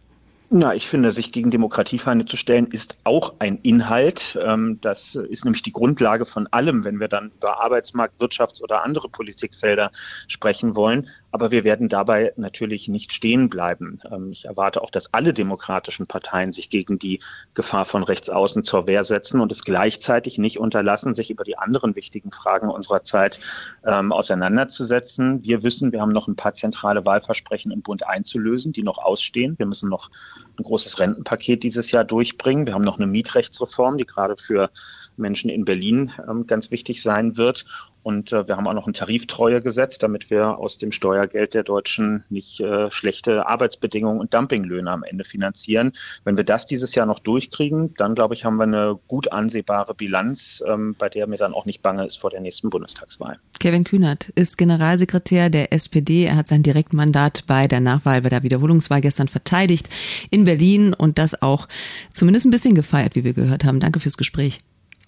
Na, 0.51 0.75
ich 0.75 0.89
finde, 0.89 1.11
sich 1.11 1.31
gegen 1.31 1.51
Demokratiefeinde 1.51 2.25
zu 2.25 2.39
stellen, 2.39 2.69
ist 2.69 2.97
auch 3.05 3.35
ein 3.39 3.59
Inhalt. 3.59 4.39
Ähm, 4.43 4.79
das 4.81 5.15
ist 5.15 5.45
nämlich 5.45 5.61
die 5.61 5.73
Grundlage 5.73 6.25
von 6.25 6.47
allem, 6.47 6.85
wenn 6.85 7.01
wir 7.01 7.09
dann 7.09 7.33
über 7.37 7.63
Arbeitsmarkt, 7.63 8.19
Wirtschafts- 8.19 8.63
oder 8.63 8.83
andere 8.83 9.11
Politikfelder 9.11 9.91
sprechen 10.27 10.75
wollen. 10.75 11.11
Aber 11.33 11.51
wir 11.51 11.65
werden 11.65 11.91
dabei 11.91 12.33
natürlich 12.37 12.89
nicht 12.89 13.13
stehen 13.13 13.51
bleiben. 13.51 14.01
Ähm, 14.11 14.33
ich 14.33 14.47
erwarte 14.47 14.81
auch, 14.81 14.91
dass 14.91 15.13
alle 15.13 15.35
demokratischen 15.35 16.07
Parteien 16.07 16.51
sich 16.51 16.71
gegen 16.71 16.99
die 16.99 17.21
Gefahr 17.53 17.85
von 17.85 18.03
rechts 18.03 18.31
außen 18.31 18.65
zur 18.65 18.87
Wehr 18.87 19.05
setzen 19.05 19.43
und 19.43 19.53
es 19.53 19.65
gleichzeitig 19.65 20.39
nicht 20.39 20.59
unterlassen, 20.59 21.15
sich 21.15 21.31
über 21.31 21.45
die 21.45 21.59
anderen 21.59 21.95
wichtigen 21.95 22.33
Fragen 22.33 22.71
unserer 22.71 23.03
Zeit 23.03 23.39
ähm, 23.85 24.13
auseinanderzusetzen. 24.13 25.45
Wir 25.45 25.63
wissen, 25.63 25.93
wir 25.93 26.01
haben 26.01 26.13
noch 26.13 26.27
ein 26.27 26.37
paar 26.37 26.55
zentrale 26.55 27.05
Wahlversprechen 27.05 27.71
im 27.71 27.83
Bund 27.83 28.07
einzulösen, 28.07 28.73
die 28.73 28.83
noch 28.83 28.97
ausstehen. 28.97 29.59
Wir 29.59 29.67
müssen 29.67 29.91
noch 29.91 30.09
ein 30.59 30.65
großes 30.65 30.99
Rentenpaket 30.99 31.63
dieses 31.63 31.91
Jahr 31.91 32.05
durchbringen. 32.05 32.67
Wir 32.67 32.75
haben 32.75 32.85
noch 32.85 32.99
eine 32.99 33.07
Mietrechtsreform, 33.07 33.99
die 33.99 34.07
gerade 34.07 34.37
für 34.37 34.71
Menschen 35.17 35.51
in 35.51 35.65
Berlin 35.65 36.13
ähm, 36.29 36.47
ganz 36.47 36.71
wichtig 36.71 37.03
sein 37.03 37.37
wird. 37.37 37.65
Und 38.09 38.33
äh, 38.33 38.49
wir 38.49 38.57
haben 38.57 38.67
auch 38.67 38.73
noch 38.73 38.87
ein 38.87 38.95
Tariftreuegesetz, 38.95 39.99
damit 39.99 40.31
wir 40.31 40.57
aus 40.57 40.79
dem 40.79 40.93
Steuergeld 40.93 41.53
der 41.53 41.63
Deutschen 41.63 42.25
nicht 42.31 42.59
äh, 42.59 42.91
schlechte 42.91 43.47
Arbeitsbedingungen 43.47 44.19
und 44.19 44.33
Dumpinglöhne 44.33 44.91
am 44.91 45.03
Ende 45.03 45.25
finanzieren. 45.25 45.93
Wenn 46.25 46.39
wir 46.39 46.45
das 46.45 46.65
dieses 46.65 46.95
Jahr 46.95 47.05
noch 47.05 47.19
durchkriegen, 47.19 47.93
dann 47.99 48.15
glaube 48.15 48.33
ich, 48.33 48.47
haben 48.47 48.57
wir 48.57 48.63
eine 48.63 48.99
gut 49.09 49.31
ansehbare 49.31 49.95
Bilanz, 49.95 50.63
ähm, 50.67 50.97
bei 50.99 51.11
der 51.11 51.27
mir 51.27 51.37
dann 51.37 51.53
auch 51.53 51.67
nicht 51.67 51.83
bange 51.83 52.07
ist 52.07 52.17
vor 52.17 52.31
der 52.31 52.41
nächsten 52.41 52.71
Bundestagswahl. 52.71 53.39
Kevin 53.61 53.85
Kühnert 53.85 54.31
ist 54.31 54.57
Generalsekretär 54.57 55.51
der 55.51 55.75
SPD. 55.75 56.25
Er 56.25 56.37
hat 56.37 56.49
sein 56.49 56.63
Direktmandat 56.63 57.45
bei 57.47 57.67
der 57.67 57.81
Nachwahl, 57.81 58.23
bei 58.23 58.31
der 58.31 58.43
Wiederholungswahl 58.43 59.03
gestern 59.03 59.29
verteidigt 59.29 59.87
in 60.31 60.45
Berlin 60.45 60.95
und 60.95 61.19
das 61.19 61.43
auch 61.43 61.69
zumindest 62.15 62.47
ein 62.47 62.53
bisschen 62.53 62.75
gefeiert, 62.75 63.17
wie 63.17 63.25
wir 63.25 63.35
gehört 63.35 63.67
haben. 63.67 63.81
Danke 63.81 64.01
fürs 64.01 64.17
Gespräch. 64.17 64.61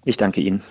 Ich 0.04 0.18
danke 0.18 0.42
Ihnen. 0.42 0.62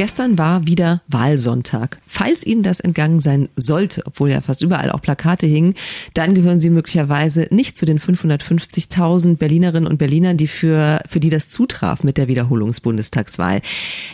Gestern 0.00 0.38
war 0.38 0.66
wieder 0.66 1.02
Wahlsonntag. 1.08 1.98
Falls 2.06 2.46
Ihnen 2.46 2.62
das 2.62 2.80
entgangen 2.80 3.20
sein 3.20 3.50
sollte, 3.54 4.02
obwohl 4.06 4.30
ja 4.30 4.40
fast 4.40 4.62
überall 4.62 4.90
auch 4.90 5.02
Plakate 5.02 5.46
hingen, 5.46 5.74
dann 6.14 6.34
gehören 6.34 6.58
Sie 6.58 6.70
möglicherweise 6.70 7.48
nicht 7.50 7.76
zu 7.76 7.84
den 7.84 8.00
550.000 8.00 9.36
Berlinerinnen 9.36 9.86
und 9.86 9.98
Berlinern, 9.98 10.38
die 10.38 10.46
für, 10.46 11.02
für 11.06 11.20
die 11.20 11.28
das 11.28 11.50
zutraf 11.50 12.02
mit 12.02 12.16
der 12.16 12.28
Wiederholungsbundestagswahl. 12.28 13.60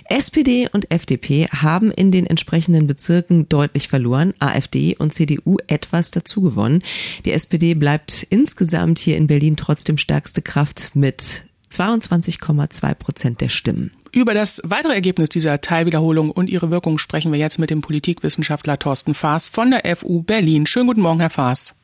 SPD 0.07 0.69
und 0.73 0.91
FDP 0.91 1.47
haben 1.53 1.93
in 1.93 2.11
den 2.11 2.27
entsprechenden 2.27 2.89
Bezirken 2.89 3.49
deutlich 3.49 3.87
verloren, 3.87 4.35
AfD 4.41 4.97
und 4.97 5.15
CDU 5.15 5.59
etwas 5.69 6.11
dazugewonnen. 6.11 6.83
Die 7.25 7.31
SPD 7.31 7.75
bleibt 7.75 8.27
insgesamt 8.29 8.99
hier 8.99 9.17
in 9.17 9.29
Berlin 9.29 9.57
trotzdem 9.57 9.99
stärkste 9.99 10.43
Kraft 10.43 10.91
mit 10.95 11.45
22,2 11.73 12.95
Prozent 12.95 13.41
der 13.41 13.49
Stimmen. 13.49 13.93
Über 14.13 14.35
das 14.35 14.61
weitere 14.65 14.95
Ergebnis 14.95 15.29
dieser 15.29 15.61
Teilwiederholung 15.61 16.31
und 16.31 16.49
ihre 16.49 16.71
Wirkung 16.71 16.99
sprechen 16.99 17.33
wir 17.33 17.39
jetzt 17.39 17.59
mit 17.59 17.71
dem 17.71 17.83
Politikwissenschaftler 17.83 18.79
Thorsten 18.79 19.15
Faas 19.15 19.49
von 19.49 19.71
der 19.71 19.97
FU 19.97 20.23
Berlin. 20.23 20.67
Schönen 20.67 20.87
guten 20.87 21.03
Morgen, 21.03 21.21
Herr 21.21 21.31
Faas. 21.31 21.75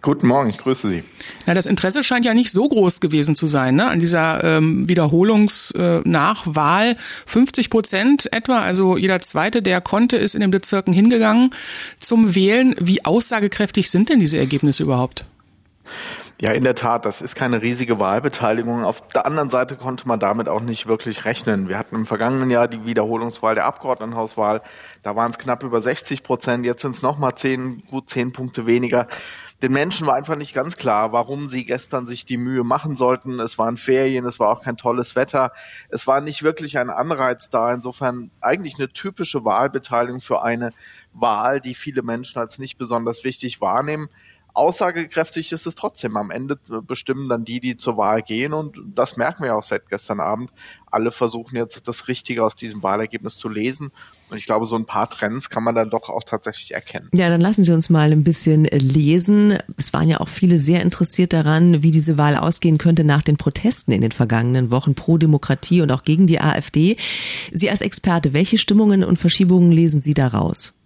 Guten 0.00 0.28
Morgen, 0.28 0.50
ich 0.50 0.58
grüße 0.58 0.88
Sie. 0.88 1.02
Na, 1.46 1.54
das 1.54 1.66
Interesse 1.66 2.04
scheint 2.04 2.24
ja 2.24 2.32
nicht 2.32 2.52
so 2.52 2.68
groß 2.68 3.00
gewesen 3.00 3.34
zu 3.34 3.48
sein, 3.48 3.74
ne? 3.74 3.88
An 3.88 3.98
dieser 3.98 4.44
ähm, 4.44 4.88
Wiederholungsnachwahl. 4.88 6.90
Äh, 6.90 6.96
50 7.26 7.70
Prozent 7.70 8.32
etwa, 8.32 8.60
also 8.60 8.96
jeder 8.96 9.18
Zweite, 9.20 9.60
der 9.60 9.80
konnte, 9.80 10.16
ist 10.16 10.36
in 10.36 10.40
den 10.40 10.52
Bezirken 10.52 10.92
hingegangen 10.92 11.50
zum 11.98 12.36
Wählen. 12.36 12.76
Wie 12.80 13.04
aussagekräftig 13.04 13.90
sind 13.90 14.08
denn 14.08 14.20
diese 14.20 14.38
Ergebnisse 14.38 14.84
überhaupt? 14.84 15.24
Ja, 16.40 16.52
in 16.52 16.62
der 16.62 16.76
Tat, 16.76 17.04
das 17.04 17.20
ist 17.20 17.34
keine 17.34 17.62
riesige 17.62 17.98
Wahlbeteiligung. 17.98 18.84
Auf 18.84 19.00
der 19.08 19.26
anderen 19.26 19.50
Seite 19.50 19.74
konnte 19.74 20.06
man 20.06 20.20
damit 20.20 20.48
auch 20.48 20.60
nicht 20.60 20.86
wirklich 20.86 21.24
rechnen. 21.24 21.68
Wir 21.68 21.76
hatten 21.76 21.96
im 21.96 22.06
vergangenen 22.06 22.48
Jahr 22.48 22.68
die 22.68 22.84
Wiederholungswahl 22.84 23.56
der 23.56 23.64
Abgeordnetenhauswahl. 23.64 24.62
Da 25.02 25.16
waren 25.16 25.32
es 25.32 25.38
knapp 25.38 25.64
über 25.64 25.80
60 25.80 26.22
Prozent. 26.22 26.64
Jetzt 26.64 26.82
sind 26.82 26.94
es 26.94 27.02
nochmal 27.02 27.34
zehn, 27.34 27.82
gut 27.90 28.08
zehn 28.08 28.32
Punkte 28.32 28.66
weniger. 28.66 29.08
Den 29.62 29.72
Menschen 29.72 30.06
war 30.06 30.14
einfach 30.14 30.36
nicht 30.36 30.54
ganz 30.54 30.76
klar, 30.76 31.10
warum 31.10 31.48
sie 31.48 31.64
gestern 31.64 32.06
sich 32.06 32.24
die 32.24 32.36
Mühe 32.36 32.62
machen 32.62 32.94
sollten. 32.94 33.40
Es 33.40 33.58
waren 33.58 33.76
Ferien, 33.76 34.24
es 34.24 34.38
war 34.38 34.50
auch 34.50 34.62
kein 34.62 34.76
tolles 34.76 35.16
Wetter. 35.16 35.50
Es 35.88 36.06
war 36.06 36.20
nicht 36.20 36.44
wirklich 36.44 36.78
ein 36.78 36.88
Anreiz 36.90 37.50
da. 37.50 37.74
Insofern 37.74 38.30
eigentlich 38.40 38.78
eine 38.78 38.90
typische 38.90 39.44
Wahlbeteiligung 39.44 40.20
für 40.20 40.40
eine 40.40 40.70
Wahl, 41.12 41.60
die 41.60 41.74
viele 41.74 42.02
Menschen 42.02 42.38
als 42.38 42.60
nicht 42.60 42.78
besonders 42.78 43.24
wichtig 43.24 43.60
wahrnehmen 43.60 44.08
aussagekräftig 44.58 45.52
ist 45.52 45.66
es 45.66 45.74
trotzdem. 45.74 46.16
Am 46.16 46.30
Ende 46.30 46.58
bestimmen 46.86 47.28
dann 47.28 47.44
die, 47.44 47.60
die 47.60 47.76
zur 47.76 47.96
Wahl 47.96 48.22
gehen 48.22 48.52
und 48.52 48.76
das 48.94 49.16
merken 49.16 49.44
wir 49.44 49.56
auch 49.56 49.62
seit 49.62 49.88
gestern 49.88 50.20
Abend. 50.20 50.50
Alle 50.90 51.12
versuchen 51.12 51.56
jetzt 51.56 51.86
das 51.86 52.08
Richtige 52.08 52.44
aus 52.44 52.54
diesem 52.54 52.82
Wahlergebnis 52.82 53.36
zu 53.36 53.48
lesen 53.48 53.92
und 54.30 54.36
ich 54.36 54.46
glaube, 54.46 54.66
so 54.66 54.74
ein 54.74 54.86
paar 54.86 55.08
Trends 55.08 55.48
kann 55.48 55.62
man 55.62 55.74
dann 55.74 55.90
doch 55.90 56.08
auch 56.08 56.24
tatsächlich 56.24 56.74
erkennen. 56.74 57.08
Ja, 57.12 57.28
dann 57.28 57.40
lassen 57.40 57.62
Sie 57.62 57.72
uns 57.72 57.88
mal 57.88 58.10
ein 58.10 58.24
bisschen 58.24 58.64
lesen. 58.64 59.58
Es 59.76 59.92
waren 59.92 60.08
ja 60.08 60.18
auch 60.20 60.28
viele 60.28 60.58
sehr 60.58 60.82
interessiert 60.82 61.32
daran, 61.32 61.82
wie 61.82 61.90
diese 61.90 62.18
Wahl 62.18 62.36
ausgehen 62.36 62.78
könnte 62.78 63.04
nach 63.04 63.22
den 63.22 63.36
Protesten 63.36 63.92
in 63.92 64.00
den 64.00 64.12
vergangenen 64.12 64.70
Wochen 64.70 64.94
pro 64.94 65.18
Demokratie 65.18 65.82
und 65.82 65.92
auch 65.92 66.02
gegen 66.02 66.26
die 66.26 66.40
AfD. 66.40 66.96
Sie 67.52 67.70
als 67.70 67.82
Experte, 67.82 68.32
welche 68.32 68.58
Stimmungen 68.58 69.04
und 69.04 69.18
Verschiebungen 69.18 69.70
lesen 69.70 70.00
Sie 70.00 70.14
daraus? 70.14 70.77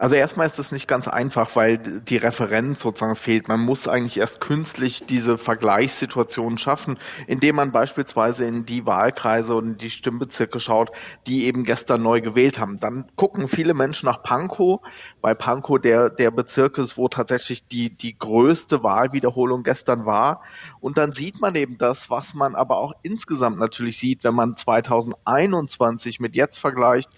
Also 0.00 0.14
erstmal 0.14 0.46
ist 0.46 0.60
es 0.60 0.70
nicht 0.70 0.86
ganz 0.86 1.08
einfach, 1.08 1.56
weil 1.56 1.76
die 1.76 2.18
Referenz 2.18 2.80
sozusagen 2.80 3.16
fehlt. 3.16 3.48
Man 3.48 3.58
muss 3.58 3.88
eigentlich 3.88 4.18
erst 4.18 4.40
künstlich 4.40 5.06
diese 5.06 5.38
Vergleichssituation 5.38 6.56
schaffen, 6.56 6.98
indem 7.26 7.56
man 7.56 7.72
beispielsweise 7.72 8.44
in 8.44 8.64
die 8.64 8.86
Wahlkreise 8.86 9.56
und 9.56 9.82
die 9.82 9.90
Stimmbezirke 9.90 10.60
schaut, 10.60 10.92
die 11.26 11.46
eben 11.46 11.64
gestern 11.64 12.02
neu 12.02 12.20
gewählt 12.20 12.60
haben. 12.60 12.78
Dann 12.78 13.06
gucken 13.16 13.48
viele 13.48 13.74
Menschen 13.74 14.06
nach 14.06 14.22
Pankow, 14.22 14.80
weil 15.20 15.34
Pankow 15.34 15.80
der, 15.80 16.10
der 16.10 16.30
Bezirk 16.30 16.78
ist, 16.78 16.96
wo 16.96 17.08
tatsächlich 17.08 17.66
die, 17.66 17.90
die 17.90 18.16
größte 18.16 18.84
Wahlwiederholung 18.84 19.64
gestern 19.64 20.06
war. 20.06 20.42
Und 20.78 20.96
dann 20.96 21.10
sieht 21.10 21.40
man 21.40 21.56
eben 21.56 21.76
das, 21.76 22.08
was 22.08 22.34
man 22.34 22.54
aber 22.54 22.78
auch 22.78 22.92
insgesamt 23.02 23.58
natürlich 23.58 23.98
sieht, 23.98 24.22
wenn 24.22 24.34
man 24.34 24.56
2021 24.56 26.20
mit 26.20 26.36
jetzt 26.36 26.58
vergleicht 26.58 27.10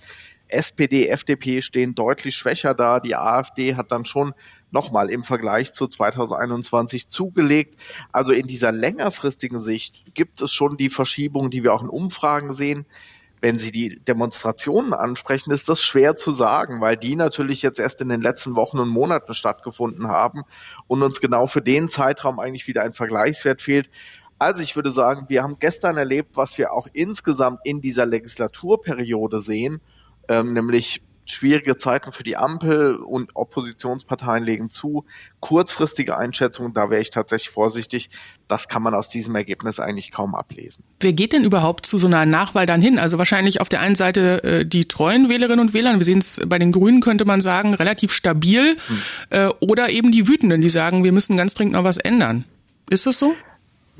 SPD, 0.52 1.08
FDP 1.08 1.62
stehen 1.62 1.94
deutlich 1.94 2.34
schwächer 2.36 2.74
da. 2.74 3.00
Die 3.00 3.16
AfD 3.16 3.76
hat 3.76 3.92
dann 3.92 4.04
schon 4.04 4.34
nochmal 4.70 5.10
im 5.10 5.24
Vergleich 5.24 5.72
zu 5.72 5.86
2021 5.86 7.08
zugelegt. 7.08 7.76
Also 8.12 8.32
in 8.32 8.46
dieser 8.46 8.72
längerfristigen 8.72 9.60
Sicht 9.60 10.14
gibt 10.14 10.40
es 10.42 10.52
schon 10.52 10.76
die 10.76 10.90
Verschiebung, 10.90 11.50
die 11.50 11.62
wir 11.62 11.74
auch 11.74 11.82
in 11.82 11.88
Umfragen 11.88 12.54
sehen. 12.54 12.86
Wenn 13.42 13.58
Sie 13.58 13.72
die 13.72 13.98
Demonstrationen 14.00 14.92
ansprechen, 14.92 15.50
ist 15.50 15.70
das 15.70 15.80
schwer 15.80 16.14
zu 16.14 16.30
sagen, 16.30 16.82
weil 16.82 16.98
die 16.98 17.16
natürlich 17.16 17.62
jetzt 17.62 17.80
erst 17.80 18.02
in 18.02 18.10
den 18.10 18.20
letzten 18.20 18.54
Wochen 18.54 18.78
und 18.78 18.90
Monaten 18.90 19.32
stattgefunden 19.32 20.08
haben 20.08 20.42
und 20.86 21.02
uns 21.02 21.20
genau 21.20 21.46
für 21.46 21.62
den 21.62 21.88
Zeitraum 21.88 22.38
eigentlich 22.38 22.66
wieder 22.66 22.82
ein 22.82 22.92
Vergleichswert 22.92 23.62
fehlt. 23.62 23.88
Also 24.38 24.62
ich 24.62 24.76
würde 24.76 24.90
sagen, 24.90 25.26
wir 25.28 25.42
haben 25.42 25.58
gestern 25.58 25.96
erlebt, 25.96 26.36
was 26.36 26.58
wir 26.58 26.72
auch 26.72 26.86
insgesamt 26.92 27.60
in 27.64 27.80
dieser 27.80 28.04
Legislaturperiode 28.04 29.40
sehen 29.40 29.80
ähm, 30.30 30.52
nämlich 30.52 31.02
schwierige 31.26 31.76
Zeiten 31.76 32.12
für 32.12 32.22
die 32.22 32.36
Ampel 32.36 32.96
und 32.96 33.36
Oppositionsparteien 33.36 34.44
legen 34.44 34.70
zu. 34.70 35.04
Kurzfristige 35.40 36.16
Einschätzungen, 36.16 36.74
da 36.74 36.90
wäre 36.90 37.00
ich 37.00 37.10
tatsächlich 37.10 37.50
vorsichtig. 37.50 38.10
Das 38.48 38.68
kann 38.68 38.82
man 38.82 38.94
aus 38.94 39.08
diesem 39.08 39.36
Ergebnis 39.36 39.78
eigentlich 39.78 40.10
kaum 40.10 40.34
ablesen. 40.34 40.82
Wer 40.98 41.12
geht 41.12 41.32
denn 41.32 41.44
überhaupt 41.44 41.86
zu 41.86 41.98
so 41.98 42.08
einer 42.08 42.26
Nachwahl 42.26 42.66
dann 42.66 42.82
hin? 42.82 42.98
Also 42.98 43.16
wahrscheinlich 43.18 43.60
auf 43.60 43.68
der 43.68 43.80
einen 43.80 43.94
Seite 43.94 44.42
äh, 44.42 44.66
die 44.66 44.86
treuen 44.86 45.28
Wählerinnen 45.28 45.60
und 45.60 45.74
Wähler. 45.74 45.96
Wir 45.96 46.04
sehen 46.04 46.18
es 46.18 46.40
bei 46.46 46.58
den 46.58 46.72
Grünen, 46.72 47.00
könnte 47.00 47.24
man 47.24 47.40
sagen, 47.40 47.74
relativ 47.74 48.12
stabil. 48.12 48.76
Hm. 48.86 49.02
Äh, 49.30 49.48
oder 49.60 49.90
eben 49.90 50.10
die 50.10 50.26
Wütenden, 50.26 50.60
die 50.60 50.68
sagen, 50.68 51.04
wir 51.04 51.12
müssen 51.12 51.36
ganz 51.36 51.54
dringend 51.54 51.74
noch 51.74 51.84
was 51.84 51.98
ändern. 51.98 52.44
Ist 52.90 53.06
das 53.06 53.18
so? 53.18 53.34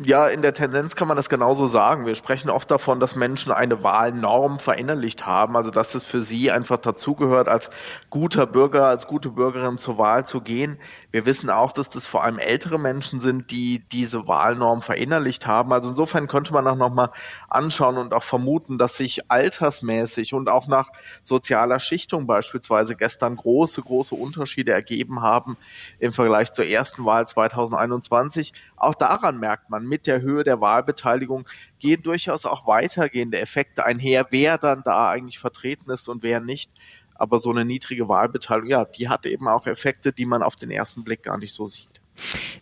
Ja, 0.03 0.29
in 0.29 0.41
der 0.41 0.55
Tendenz 0.55 0.97
kann 0.97 1.09
man 1.09 1.19
das 1.19 1.29
genauso 1.29 1.67
sagen. 1.67 2.07
Wir 2.07 2.15
sprechen 2.15 2.49
oft 2.49 2.71
davon, 2.71 3.01
dass 3.01 3.17
Menschen 3.17 3.53
eine 3.53 3.83
Wahlnorm 3.83 4.59
verinnerlicht 4.59 5.27
haben, 5.27 5.59
also 5.59 5.71
dass 5.71 5.95
es 5.95 6.05
für 6.05 6.23
sie 6.23 6.51
einfach 6.51 6.79
dazugehört, 6.79 7.49
als 7.49 7.69
guter 8.09 8.47
Bürger, 8.47 8.87
als 8.87 9.07
gute 9.07 9.29
Bürgerin 9.29 9.77
zur 9.77 9.99
Wahl 9.99 10.25
zu 10.25 10.41
gehen. 10.41 10.79
Wir 11.11 11.27
wissen 11.27 11.51
auch, 11.51 11.73
dass 11.73 11.91
das 11.91 12.07
vor 12.07 12.25
allem 12.25 12.39
ältere 12.39 12.79
Menschen 12.79 13.21
sind, 13.21 13.51
die 13.51 13.81
diese 13.93 14.27
Wahlnorm 14.27 14.81
verinnerlicht 14.81 15.47
haben. 15.47 15.71
Also 15.71 15.91
insofern 15.91 16.29
könnte 16.29 16.55
man 16.55 16.67
auch 16.67 16.77
nochmal 16.77 17.11
anschauen 17.51 17.99
und 17.99 18.15
auch 18.15 18.25
vermuten, 18.25 18.79
dass 18.79 18.97
sich 18.97 19.31
altersmäßig 19.31 20.33
und 20.33 20.49
auch 20.49 20.67
nach 20.67 20.89
sozialer 21.23 21.79
Schichtung 21.79 22.27
beispielsweise 22.27 22.97
gestern 22.97 23.37
große, 23.37 23.83
große 23.83 24.15
Unterschiede 24.15 24.73
ergeben 24.73 25.21
haben 25.21 25.59
im 25.99 26.15
Vergleich 26.15 26.53
zur 26.53 26.65
ersten 26.65 27.05
Wahl 27.05 27.29
2021. 27.29 28.55
Auch 28.81 28.95
daran 28.95 29.39
merkt 29.39 29.69
man, 29.69 29.87
mit 29.87 30.07
der 30.07 30.23
Höhe 30.23 30.43
der 30.43 30.63
Wahlbeteiligung 30.63 31.47
gehen 31.79 32.03
durchaus 32.03 32.47
auch 32.47 32.67
weitergehende 32.67 33.39
Effekte 33.39 33.85
einher, 33.85 34.29
wer 34.31 34.57
dann 34.57 34.81
da 34.85 35.11
eigentlich 35.11 35.39
vertreten 35.39 35.91
ist 35.91 36.09
und 36.09 36.23
wer 36.23 36.41
nicht. 36.41 36.71
Aber 37.15 37.41
so 37.41 37.51
eine 37.51 37.67
niedrige 37.67 38.09
Wahlbeteiligung, 38.09 38.71
ja, 38.71 38.87
die 38.87 39.11
hat 39.11 39.27
eben 39.27 39.47
auch 39.49 39.67
Effekte, 39.67 40.15
die 40.15 40.25
man 40.25 40.43
auf 40.43 40.57
den 40.57 40.71
ersten 40.71 41.05
Blick 41.05 41.23
gar 41.25 41.37
nicht 41.37 41.53
so 41.53 41.67
sieht. 41.67 42.01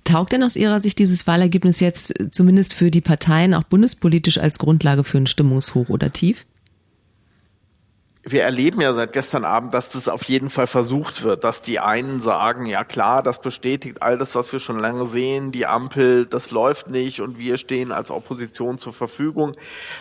Taugt 0.02 0.32
denn 0.32 0.42
aus 0.42 0.56
Ihrer 0.56 0.80
Sicht 0.80 0.98
dieses 0.98 1.28
Wahlergebnis 1.28 1.78
jetzt 1.78 2.12
zumindest 2.32 2.74
für 2.74 2.90
die 2.90 3.00
Parteien 3.00 3.54
auch 3.54 3.62
bundespolitisch 3.62 4.38
als 4.38 4.58
Grundlage 4.58 5.04
für 5.04 5.18
ein 5.18 5.28
Stimmungshoch 5.28 5.88
oder 5.88 6.10
Tief? 6.10 6.46
Wir 8.30 8.42
erleben 8.42 8.80
ja 8.80 8.92
seit 8.92 9.12
gestern 9.12 9.44
Abend, 9.44 9.74
dass 9.74 9.88
das 9.90 10.08
auf 10.08 10.24
jeden 10.24 10.50
Fall 10.50 10.66
versucht 10.66 11.22
wird, 11.22 11.44
dass 11.44 11.62
die 11.62 11.78
einen 11.80 12.20
sagen, 12.20 12.66
ja 12.66 12.84
klar, 12.84 13.22
das 13.22 13.40
bestätigt 13.40 14.02
all 14.02 14.18
das, 14.18 14.34
was 14.34 14.52
wir 14.52 14.58
schon 14.58 14.78
lange 14.78 15.06
sehen, 15.06 15.52
die 15.52 15.66
Ampel, 15.66 16.26
das 16.26 16.50
läuft 16.50 16.88
nicht 16.88 17.20
und 17.20 17.38
wir 17.38 17.58
stehen 17.58 17.92
als 17.92 18.10
Opposition 18.10 18.78
zur 18.78 18.92
Verfügung. 18.92 19.56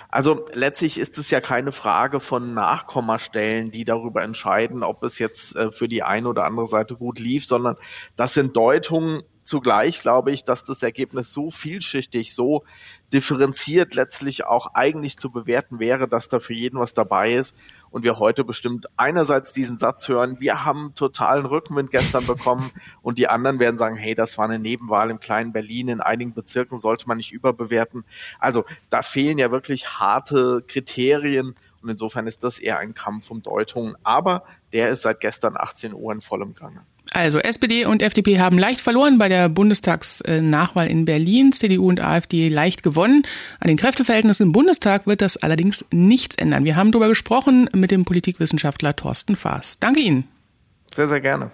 Also 0.10 0.46
letztlich 0.54 1.00
ist 1.00 1.18
es 1.18 1.30
ja 1.30 1.42
keine 1.42 1.72
Frage 1.72 2.20
von 2.20 2.54
Nachkommastellen, 2.54 3.72
die 3.72 3.84
darüber 3.84 4.24
entscheiden, 4.24 4.84
ob 4.84 5.04
es 5.04 5.20
jetzt 5.20 5.56
äh, 5.56 5.72
für 5.72 5.88
die 5.88 6.04
eine 6.04 6.28
oder 6.28 6.46
andere 6.46 6.68
Seite 6.68 6.96
gut 6.96 7.20
lief, 7.20 7.46
sondern 7.46 7.76
das 8.16 8.34
sind 8.34 8.56
Deutungen, 8.56 9.24
Zugleich 9.48 10.00
glaube 10.00 10.34
ich, 10.34 10.44
dass 10.44 10.66
das 10.66 10.84
Ergebnis 10.84 11.32
so 11.32 11.52
vielschichtig, 11.52 12.36
so 12.36 12.66
differenziert 13.14 13.96
letztlich 13.96 14.44
auch 14.44 14.74
eigentlich 14.74 15.18
zu 15.18 15.32
bewerten 15.32 15.80
wäre, 15.80 16.10
dass 16.10 16.28
da 16.28 16.42
für 16.42 16.54
jeden 16.54 16.82
was 16.82 16.94
dabei 16.94 17.34
ist 17.34 17.56
und 17.92 18.04
wir 18.04 18.20
heute 18.20 18.44
bestimmt 18.44 18.88
einerseits 18.98 19.54
diesen 19.54 19.78
Satz 19.78 20.08
hören, 20.08 20.38
wir 20.40 20.66
haben 20.66 20.94
totalen 20.96 21.46
Rückenwind 21.46 21.92
gestern 21.92 22.26
bekommen 22.26 22.72
und 23.02 23.18
die 23.18 23.28
anderen 23.28 23.60
werden 23.60 23.78
sagen, 23.78 23.96
hey, 23.96 24.16
das 24.16 24.38
war 24.38 24.46
eine 24.46 24.60
Nebenwahl 24.60 25.10
im 25.10 25.20
kleinen 25.20 25.54
Berlin, 25.54 25.88
in 25.88 26.02
einigen 26.02 26.34
Bezirken 26.34 26.78
sollte 26.78 27.08
man 27.08 27.18
nicht 27.18 27.32
überbewerten. 27.32 28.04
Also 28.40 28.66
da 28.90 29.02
fehlen 29.02 29.38
ja 29.38 29.52
wirklich 29.52 30.00
harte 30.00 30.64
Kriterien 30.68 31.56
und 31.82 31.90
insofern 31.90 32.28
ist 32.28 32.44
das 32.44 32.60
eher 32.60 32.80
ein 32.80 32.94
Kampf 32.94 33.32
um 33.32 33.42
Deutungen, 33.42 33.96
aber 34.04 34.44
der 34.74 34.90
ist 34.90 35.04
seit 35.04 35.20
gestern 35.20 35.56
18 35.58 35.94
Uhr 35.94 36.12
in 36.12 36.22
vollem 36.22 36.56
Gange. 36.56 36.82
Also 37.14 37.40
SPD 37.40 37.86
und 37.86 38.02
FDP 38.02 38.40
haben 38.40 38.58
leicht 38.58 38.82
verloren 38.82 39.18
bei 39.18 39.30
der 39.30 39.50
Bundestagsnachwahl 39.50 40.88
in 40.88 41.06
Berlin, 41.06 41.52
CDU 41.52 41.88
und 41.88 42.02
AfD 42.02 42.50
leicht 42.50 42.84
gewonnen. 42.84 43.24
An 43.60 43.68
den 43.68 43.78
Kräfteverhältnissen 43.78 44.48
im 44.48 44.52
Bundestag 44.52 45.08
wird 45.08 45.22
das 45.22 45.38
allerdings 45.38 45.86
nichts 45.92 46.36
ändern. 46.36 46.64
Wir 46.64 46.76
haben 46.76 46.92
darüber 46.92 47.08
gesprochen 47.08 47.70
mit 47.74 47.92
dem 47.92 48.06
Politikwissenschaftler 48.06 48.96
Thorsten 48.96 49.36
Faas. 49.36 49.80
Danke 49.80 50.02
Ihnen. 50.02 50.26
Sehr, 50.96 51.08
sehr 51.08 51.22
gerne. 51.22 51.52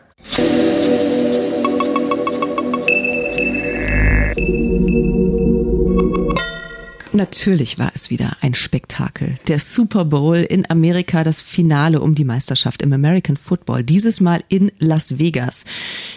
Natürlich 7.15 7.77
war 7.77 7.91
es 7.93 8.10
wieder 8.10 8.38
ein 8.41 8.55
Spektakel. 8.55 9.36
Der 9.48 9.60
Super 9.60 10.03
Bowl 10.03 10.38
in 10.38 10.67
Amerika, 10.72 11.24
das 11.24 11.43
Finale 11.43 12.01
um 12.01 12.15
die 12.15 12.24
Meisterschaft 12.24 12.82
im 12.82 12.91
American 12.91 13.38
Football, 13.38 13.84
dieses 13.84 14.20
Mal 14.20 14.43
in 14.50 14.72
Las 14.79 15.20
Vegas. 15.20 15.65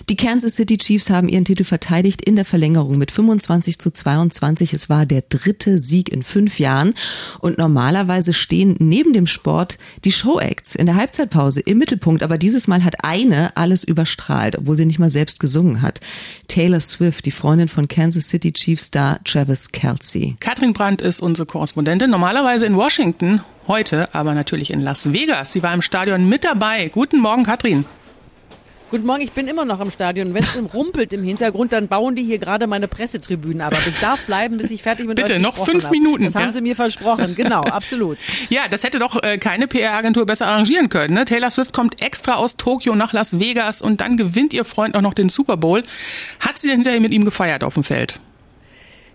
Die 0.08 0.16
Kansas 0.16 0.54
City 0.56 0.78
Chiefs 0.78 1.10
haben 1.10 1.28
ihren 1.28 1.44
Titel 1.44 1.64
verteidigt 1.64 2.22
in 2.22 2.34
der 2.34 2.46
Verlängerung 2.46 2.96
mit 2.96 3.10
25 3.10 3.78
zu 3.78 3.92
22. 3.92 4.72
Es 4.72 4.88
war 4.88 5.04
der 5.04 5.20
dritte 5.20 5.78
Sieg 5.78 6.08
in 6.08 6.22
fünf 6.22 6.58
Jahren 6.58 6.94
und 7.40 7.58
normalerweise 7.58 8.32
stehen 8.32 8.76
neben 8.78 9.12
dem 9.12 9.26
Sport 9.26 9.76
die 10.06 10.12
Showacts 10.12 10.76
in 10.76 10.86
der 10.86 10.96
Halbzeitpause 10.96 11.60
im 11.60 11.76
Mittelpunkt, 11.76 12.22
aber 12.22 12.38
dieses 12.38 12.68
Mal 12.68 12.84
hat 12.84 13.04
eine 13.04 13.54
alles 13.54 13.84
überstrahlt, 13.84 14.56
obwohl 14.56 14.78
sie 14.78 14.86
nicht 14.86 14.98
mal 14.98 15.10
selbst 15.10 15.40
gesungen 15.40 15.82
hat. 15.82 16.00
Taylor 16.48 16.80
Swift, 16.80 17.26
die 17.26 17.32
Freundin 17.32 17.68
von 17.68 17.86
Kansas 17.86 18.28
City 18.28 18.52
Chiefs 18.54 18.86
Star 18.86 19.20
Travis 19.24 19.72
Kelsey. 19.72 20.36
Katrin 20.40 20.72
Brandt 20.86 21.02
ist 21.02 21.18
unsere 21.18 21.46
Korrespondentin, 21.46 22.08
normalerweise 22.10 22.64
in 22.64 22.76
Washington, 22.76 23.40
heute 23.66 24.08
aber 24.14 24.34
natürlich 24.34 24.70
in 24.70 24.80
Las 24.80 25.12
Vegas. 25.12 25.52
Sie 25.52 25.64
war 25.64 25.74
im 25.74 25.82
Stadion 25.82 26.28
mit 26.28 26.44
dabei. 26.44 26.90
Guten 26.90 27.18
Morgen, 27.18 27.42
Katrin. 27.42 27.84
Guten 28.92 29.04
Morgen, 29.04 29.20
ich 29.20 29.32
bin 29.32 29.48
immer 29.48 29.64
noch 29.64 29.80
am 29.80 29.90
Stadion. 29.90 30.32
Wenn 30.32 30.44
es 30.44 30.56
rumpelt 30.72 31.12
im 31.12 31.24
Hintergrund, 31.24 31.72
dann 31.72 31.88
bauen 31.88 32.14
die 32.14 32.22
hier 32.22 32.38
gerade 32.38 32.68
meine 32.68 32.86
Pressetribünen 32.86 33.62
ab. 33.62 33.72
Aber 33.72 33.84
ich 33.84 33.98
darf 33.98 34.26
bleiben, 34.26 34.58
bis 34.58 34.70
ich 34.70 34.84
fertig 34.84 35.08
mit 35.08 35.16
Bitte, 35.16 35.34
euch 35.34 35.40
noch 35.40 35.56
fünf 35.56 35.86
hab. 35.86 35.90
Minuten. 35.90 36.26
Das 36.26 36.36
haben 36.36 36.52
sie 36.52 36.60
mir 36.60 36.76
versprochen. 36.76 37.34
Genau, 37.34 37.62
absolut. 37.62 38.18
Ja, 38.48 38.68
das 38.70 38.84
hätte 38.84 39.00
doch 39.00 39.20
äh, 39.24 39.38
keine 39.38 39.66
PR-Agentur 39.66 40.24
besser 40.24 40.46
arrangieren 40.46 40.88
können. 40.88 41.14
Ne? 41.14 41.24
Taylor 41.24 41.50
Swift 41.50 41.72
kommt 41.72 42.00
extra 42.00 42.34
aus 42.34 42.58
Tokio 42.58 42.94
nach 42.94 43.12
Las 43.12 43.40
Vegas 43.40 43.82
und 43.82 44.00
dann 44.00 44.16
gewinnt 44.16 44.54
ihr 44.54 44.64
Freund 44.64 44.96
auch 44.96 45.02
noch 45.02 45.14
den 45.14 45.30
Super 45.30 45.56
Bowl. 45.56 45.82
Hat 46.38 46.58
sie 46.58 46.68
denn 46.68 46.76
hinterher 46.76 47.00
mit 47.00 47.10
ihm 47.10 47.24
gefeiert 47.24 47.64
auf 47.64 47.74
dem 47.74 47.82
Feld? 47.82 48.20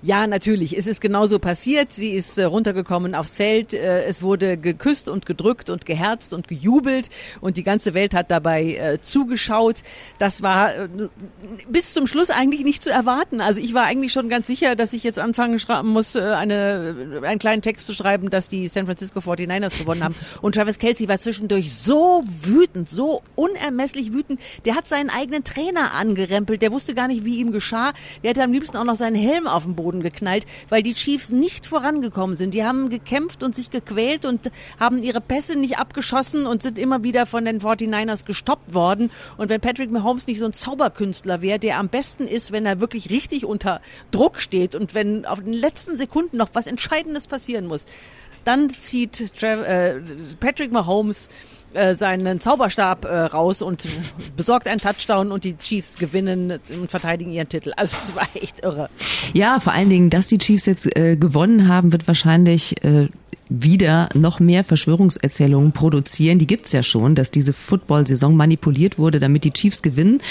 Ja, 0.04 0.26
natürlich. 0.26 0.76
Es 0.76 0.88
ist 0.88 1.00
genauso 1.00 1.38
passiert. 1.38 1.94
Sie 1.94 2.10
ist 2.10 2.40
äh, 2.40 2.44
runtergekommen 2.44 3.14
aufs 3.14 3.38
Feld. 3.38 3.74
Äh, 3.74 4.06
es 4.06 4.24
wurde 4.24 4.58
geküsst 4.58 5.08
und 5.08 5.28
gedrückt 5.28 5.70
und 5.70 5.86
geherzt 5.86 6.34
und 6.34 6.48
gejubelt 6.48 7.10
und 7.40 7.56
die 7.56 7.62
ganze 7.62 7.94
Welt 7.94 8.16
hat 8.16 8.32
dabei 8.32 8.74
äh, 8.74 9.00
zugeschaut. 9.00 9.84
Das 10.18 10.42
war 10.42 10.76
äh, 10.76 10.90
bis 11.70 11.94
zum 11.94 12.08
Schluss 12.08 12.32
eigentlich 12.32 12.64
nicht 12.64 12.82
zu 12.82 12.90
erwarten. 12.90 13.42
Also 13.42 13.60
ich 13.60 13.76
war 13.76 13.86
eigentlich 13.86 14.12
schon 14.12 14.28
ganz 14.28 14.48
sicher, 14.48 14.76
dass 14.76 14.94
ich 14.94 15.04
jetzt 15.04 15.20
anfangen 15.20 15.62
muss, 15.84 16.16
äh, 16.16 16.20
eine, 16.20 17.22
einen 17.22 17.40
kleinen 17.40 17.62
Text 17.62 17.86
zu 17.86 17.94
schreiben, 17.94 18.32
dass 18.32 18.50
die 18.50 18.68
San 18.70 18.88
Francisco 18.88 19.20
49ers 19.20 19.78
gewonnen 19.78 20.04
haben. 20.04 20.16
Und 20.42 20.56
Travis 20.56 20.80
Kelsey 20.80 21.08
war 21.10 21.20
zwischendurch 21.20 21.76
so 21.76 22.24
wütend, 22.26 22.90
so 22.90 23.22
unermesslich 23.36 24.12
wütend. 24.12 24.40
Der 24.66 24.76
hat 24.76 24.88
seinen 24.88 25.12
eigenen 25.12 25.44
Trainer 25.44 25.94
angerempelt. 25.94 26.64
Der 26.64 26.72
wusste 26.72 26.96
gar 26.96 27.08
nicht, 27.08 27.24
wie 27.24 27.38
ihm 27.38 27.52
geschah. 27.52 27.94
Der 28.24 28.32
hatte 28.32 28.42
am 28.42 28.52
liebsten 28.52 28.78
auch 28.78 28.84
noch 28.84 28.96
seinen 28.96 29.16
Helm 29.16 29.46
auf 29.46 29.62
dem 29.62 29.76
Boden 29.76 29.91
Boden 29.92 30.02
geknallt, 30.02 30.46
weil 30.70 30.84
die 30.84 30.94
Chiefs 30.94 31.32
nicht 31.32 31.66
vorangekommen 31.66 32.38
sind. 32.38 32.54
Die 32.54 32.64
haben 32.64 32.90
gekämpft 32.90 33.44
und 33.44 33.54
sich 33.54 33.72
gequält 33.72 34.26
und 34.26 34.50
haben 34.80 35.04
ihre 35.04 35.20
Pässe 35.20 35.58
nicht 35.58 35.78
abgeschossen 35.78 36.48
und 36.48 36.64
sind 36.64 36.80
immer 36.80 37.04
wieder 37.04 37.26
von 37.26 37.44
den 37.44 37.60
49ers 37.60 38.26
gestoppt 38.26 38.74
worden. 38.74 39.12
Und 39.38 39.50
wenn 39.50 39.60
Patrick 39.60 39.92
Mahomes 39.92 40.28
nicht 40.28 40.40
so 40.40 40.46
ein 40.46 40.54
Zauberkünstler 40.54 41.42
wäre, 41.42 41.60
der 41.60 41.78
am 41.78 41.90
besten 41.90 42.28
ist, 42.28 42.54
wenn 42.54 42.66
er 42.66 42.80
wirklich 42.80 43.10
richtig 43.10 43.46
unter 43.46 43.82
Druck 44.12 44.40
steht 44.40 44.76
und 44.76 44.94
wenn 44.94 45.26
auf 45.26 45.44
den 45.44 45.54
letzten 45.54 45.98
Sekunden 45.98 46.38
noch 46.38 46.50
was 46.54 46.68
Entscheidendes 46.68 47.28
passieren 47.28 47.68
muss, 47.68 47.86
dann 48.46 48.70
zieht 48.80 49.38
Tra 49.38 49.64
äh, 49.64 50.02
Patrick 50.40 50.72
Mahomes 50.72 51.30
äh, 51.74 51.96
seinen 51.96 52.40
Zauberstab 52.40 53.06
äh, 53.06 53.22
raus 53.22 53.62
und 53.62 53.88
besorgt 54.36 54.68
einen 54.68 54.82
Touchdown 54.82 55.32
und 55.32 55.44
die 55.44 55.58
Chiefs 55.58 55.98
gewinnen 55.98 56.60
und 56.70 56.92
verteidigen 56.92 57.32
ihren 57.32 57.50
Titel. 57.50 57.74
Also 57.76 57.98
es 58.04 58.16
war 58.16 58.28
echt 58.34 58.64
irre. 58.64 58.90
Ja, 59.34 59.60
vor 59.60 59.74
allen 59.74 59.90
Dingen, 59.90 60.10
dass 60.10 60.28
die 60.28 60.38
Chiefs 60.38 60.66
jetzt 60.66 60.96
äh, 60.98 61.16
gewonnen 61.16 61.68
haben, 61.68 61.92
wird 61.92 62.08
wahrscheinlich 62.08 62.84
äh, 62.84 63.08
wieder 63.52 64.08
noch 64.14 64.40
mehr 64.40 64.64
Verschwörungserzählungen 64.64 65.74
produzieren. 65.74 66.40
Die 66.40 66.48
gibt's 66.48 66.72
ja 66.72 66.84
schon, 66.84 67.16
dass 67.16 67.32
diese 67.32 67.52
Football-Saison 67.52 68.36
manipuliert 68.36 68.98
wurde, 68.98 69.20
damit 69.20 69.44
die 69.44 69.52
Chiefs 69.52 69.82
gewinnen 69.82 70.22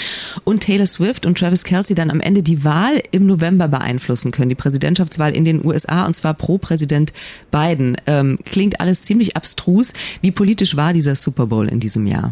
und 0.43 0.63
Taylor 0.63 0.87
Swift 0.87 1.25
und 1.25 1.37
Travis 1.37 1.63
Kelsey 1.63 1.95
dann 1.95 2.09
am 2.09 2.19
Ende 2.19 2.41
die 2.41 2.63
Wahl 2.63 3.01
im 3.11 3.27
November 3.27 3.67
beeinflussen 3.67 4.31
können, 4.31 4.49
die 4.49 4.55
Präsidentschaftswahl 4.55 5.35
in 5.35 5.45
den 5.45 5.63
USA 5.63 6.05
und 6.05 6.15
zwar 6.15 6.33
pro 6.33 6.57
Präsident 6.57 7.13
Biden. 7.51 7.95
Ähm, 8.07 8.39
klingt 8.43 8.81
alles 8.81 9.03
ziemlich 9.03 9.35
abstrus. 9.35 9.93
Wie 10.21 10.31
politisch 10.31 10.75
war 10.75 10.93
dieser 10.93 11.15
Super 11.15 11.45
Bowl 11.45 11.67
in 11.67 11.79
diesem 11.79 12.07
Jahr? 12.07 12.31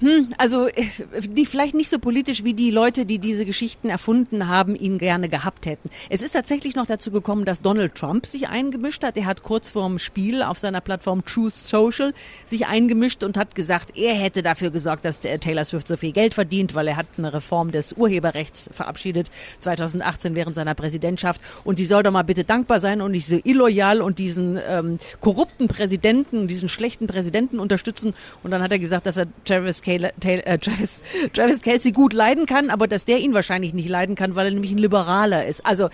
Hm, 0.00 0.28
also 0.38 0.68
äh, 0.68 0.86
die, 1.20 1.46
vielleicht 1.46 1.74
nicht 1.74 1.90
so 1.90 1.98
politisch 1.98 2.44
wie 2.44 2.54
die 2.54 2.70
Leute, 2.70 3.06
die 3.06 3.18
diese 3.18 3.44
Geschichten 3.44 3.88
erfunden 3.88 4.48
haben, 4.48 4.74
ihn 4.74 4.98
gerne 4.98 5.28
gehabt 5.28 5.66
hätten. 5.66 5.90
Es 6.10 6.22
ist 6.22 6.32
tatsächlich 6.32 6.74
noch 6.74 6.86
dazu 6.86 7.10
gekommen, 7.10 7.44
dass 7.44 7.60
Donald 7.60 7.94
Trump 7.94 8.26
sich 8.26 8.48
eingemischt 8.48 9.04
hat. 9.04 9.16
Er 9.16 9.26
hat 9.26 9.42
kurz 9.42 9.70
vorm 9.70 9.98
Spiel 9.98 10.42
auf 10.42 10.58
seiner 10.58 10.80
Plattform 10.80 11.24
Truth 11.24 11.54
Social 11.54 12.12
sich 12.46 12.66
eingemischt 12.66 13.22
und 13.22 13.36
hat 13.36 13.54
gesagt, 13.54 13.96
er 13.96 14.14
hätte 14.14 14.42
dafür 14.42 14.70
gesorgt, 14.70 15.04
dass 15.04 15.20
der 15.20 15.38
Taylor 15.38 15.64
Swift 15.64 15.88
so 15.88 15.96
viel 15.96 16.12
Geld 16.12 16.34
verdient, 16.34 16.74
weil 16.74 16.88
er 16.88 16.96
hat 16.96 17.06
eine 17.16 17.32
Reform 17.32 17.70
des 17.70 17.92
Urheberrechts 17.92 18.70
verabschiedet 18.72 19.30
2018 19.60 20.34
während 20.34 20.56
seiner 20.56 20.74
Präsidentschaft 20.74 21.40
und 21.64 21.78
sie 21.78 21.86
soll 21.86 22.02
doch 22.02 22.10
mal 22.10 22.22
bitte 22.22 22.44
dankbar 22.44 22.80
sein 22.80 23.00
und 23.00 23.12
nicht 23.12 23.26
so 23.26 23.38
illoyal 23.44 24.02
und 24.02 24.18
diesen 24.18 24.58
ähm, 24.66 24.98
korrupten 25.20 25.68
Präsidenten, 25.68 26.48
diesen 26.48 26.68
schlechten 26.68 27.06
Präsidenten 27.06 27.58
unterstützen. 27.58 28.14
Und 28.42 28.50
dann 28.50 28.62
hat 28.62 28.72
er 28.72 28.78
gesagt, 28.78 29.06
dass 29.06 29.16
er 29.16 29.26
Travis 29.44 29.82
Taylor, 29.84 30.10
äh, 30.46 30.58
Travis, 30.58 31.02
Travis 31.32 31.62
Kelsey 31.62 31.92
gut 31.92 32.12
leiden 32.12 32.46
kann, 32.46 32.70
aber 32.70 32.88
dass 32.88 33.04
der 33.04 33.18
ihn 33.18 33.34
wahrscheinlich 33.34 33.74
nicht 33.74 33.88
leiden 33.88 34.16
kann, 34.16 34.34
weil 34.34 34.46
er 34.46 34.52
nämlich 34.52 34.72
ein 34.72 34.78
Liberaler 34.78 35.46
ist. 35.46 35.64
Also 35.64 35.90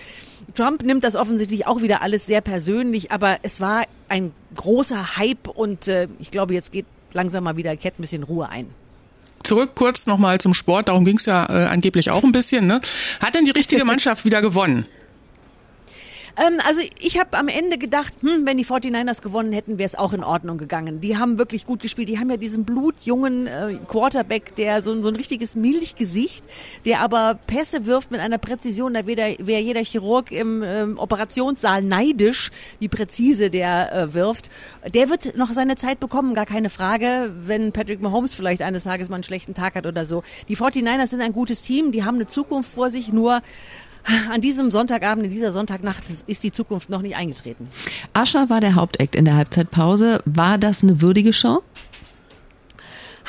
Trump 0.55 0.83
nimmt 0.83 1.05
das 1.05 1.17
offensichtlich 1.17 1.67
auch 1.67 1.83
wieder 1.83 2.03
alles 2.03 2.27
sehr 2.27 2.41
persönlich, 2.41 3.11
aber 3.11 3.39
es 3.43 3.61
war 3.61 3.85
ein 4.09 4.33
großer 4.55 5.17
Hype 5.17 5.49
und 5.49 5.89
äh, 5.89 6.09
ich 6.19 6.31
glaube, 6.31 6.55
jetzt 6.55 6.73
geht 6.73 6.87
langsam 7.13 7.45
mal 7.45 7.57
wieder 7.57 7.77
Cat 7.77 7.99
ein 7.99 8.03
bisschen 8.03 8.23
Ruhe 8.23 8.49
ein 8.49 8.67
zurück 9.43 9.71
kurz 9.75 10.07
nochmal 10.07 10.39
zum 10.39 10.55
Sport, 10.55 10.89
darum 10.89 11.05
ging 11.05 11.17
es 11.17 11.27
ja 11.27 11.47
äh, 11.49 11.67
angeblich 11.67 12.11
auch 12.11 12.23
ein 12.23 12.33
bisschen. 12.33 12.67
Ne? 12.67 12.81
Hat 13.21 13.35
denn 13.35 13.45
die 13.45 13.51
richtige 13.51 13.85
Mannschaft 13.87 14.25
wieder 14.25 14.43
gewonnen? 14.43 14.87
Ähm, 16.37 16.61
also 16.67 16.81
ich 16.99 17.19
habe 17.19 17.37
am 17.37 17.49
Ende 17.49 17.79
gedacht, 17.79 18.15
hm, 18.21 18.47
wenn 18.47 18.59
die 18.59 18.65
49ers 18.65 19.23
gewonnen 19.23 19.53
hätten, 19.53 19.79
wäre 19.79 19.87
es 19.87 19.95
auch 19.95 20.13
in 20.13 20.25
Ordnung 20.25 20.59
gegangen. 20.59 21.01
Die 21.01 21.17
haben 21.17 21.39
wirklich 21.39 21.67
gut 21.67 21.81
gespielt. 21.81 22.09
Die 22.09 22.19
haben 22.19 22.31
ja 22.31 22.37
diesen 22.37 22.65
blutjungen 22.65 23.47
äh, 23.47 23.79
Quarterback, 23.89 24.55
der 24.57 24.83
so, 24.83 25.01
so 25.03 25.09
ein 25.09 25.17
richtiges 25.17 25.57
Milchgesicht, 25.57 26.45
der 26.85 27.01
aber 27.01 27.39
Pässe 27.47 27.87
wirft 27.87 28.11
mit 28.11 28.21
einer 28.21 28.39
Präzision, 28.39 28.95
da 28.95 29.07
wäre 29.07 29.37
wär 29.39 29.61
jeder 29.63 29.83
Chirurg 29.83 30.31
im 30.33 30.63
ähm, 30.63 30.99
Operationssaal 30.99 31.83
neidisch, 31.83 32.51
wie 32.79 32.89
präzise 32.89 33.51
der 33.51 33.93
äh, 33.93 34.15
wirft. 34.15 34.51
Der 34.95 35.09
wird 35.09 35.37
noch 35.37 35.51
seine 35.53 35.77
Zeit 35.77 36.01
bekommen, 36.01 36.35
gar 36.35 36.47
keine 36.47 36.71
Frage, 36.71 37.33
wenn 37.43 37.73
Patrick 37.73 38.01
Mahomes 38.01 38.35
vielleicht 38.35 38.63
eines 38.63 38.85
Tages 38.85 39.09
mal 39.09 39.17
einen 39.17 39.25
schlechten 39.25 39.55
Tag 39.55 39.75
hat 39.75 39.87
oder 39.87 40.07
so. 40.07 40.23
Die 40.49 40.57
49ers 40.57 41.09
sind 41.09 41.21
ein 41.21 41.33
gutes 41.33 41.63
Team, 41.63 41.93
die 41.93 42.05
haben 42.05 42.17
eine 42.17 42.27
Zukunft 42.27 42.73
vor 42.73 42.91
sich, 42.91 43.13
nur 43.13 43.43
an 44.33 44.41
diesem 44.41 44.71
Sonntagabend, 44.71 45.25
in 45.25 45.31
dieser 45.31 45.53
Sonntagnacht 45.53 46.05
ist 46.27 46.43
die 46.43 46.53
Zukunft 46.53 46.91
noch 46.91 47.03
nicht 47.03 47.17
eingetreten. 47.17 47.69
Ascha 48.13 48.49
war 48.49 48.61
der 48.61 48.75
Hauptakt 48.75 49.15
in 49.15 49.25
der 49.25 49.37
Halbzeitpause. 49.37 50.23
War 50.25 50.59
das 50.59 50.83
eine 50.83 51.01
würdige 51.01 51.33
Show? 51.33 51.63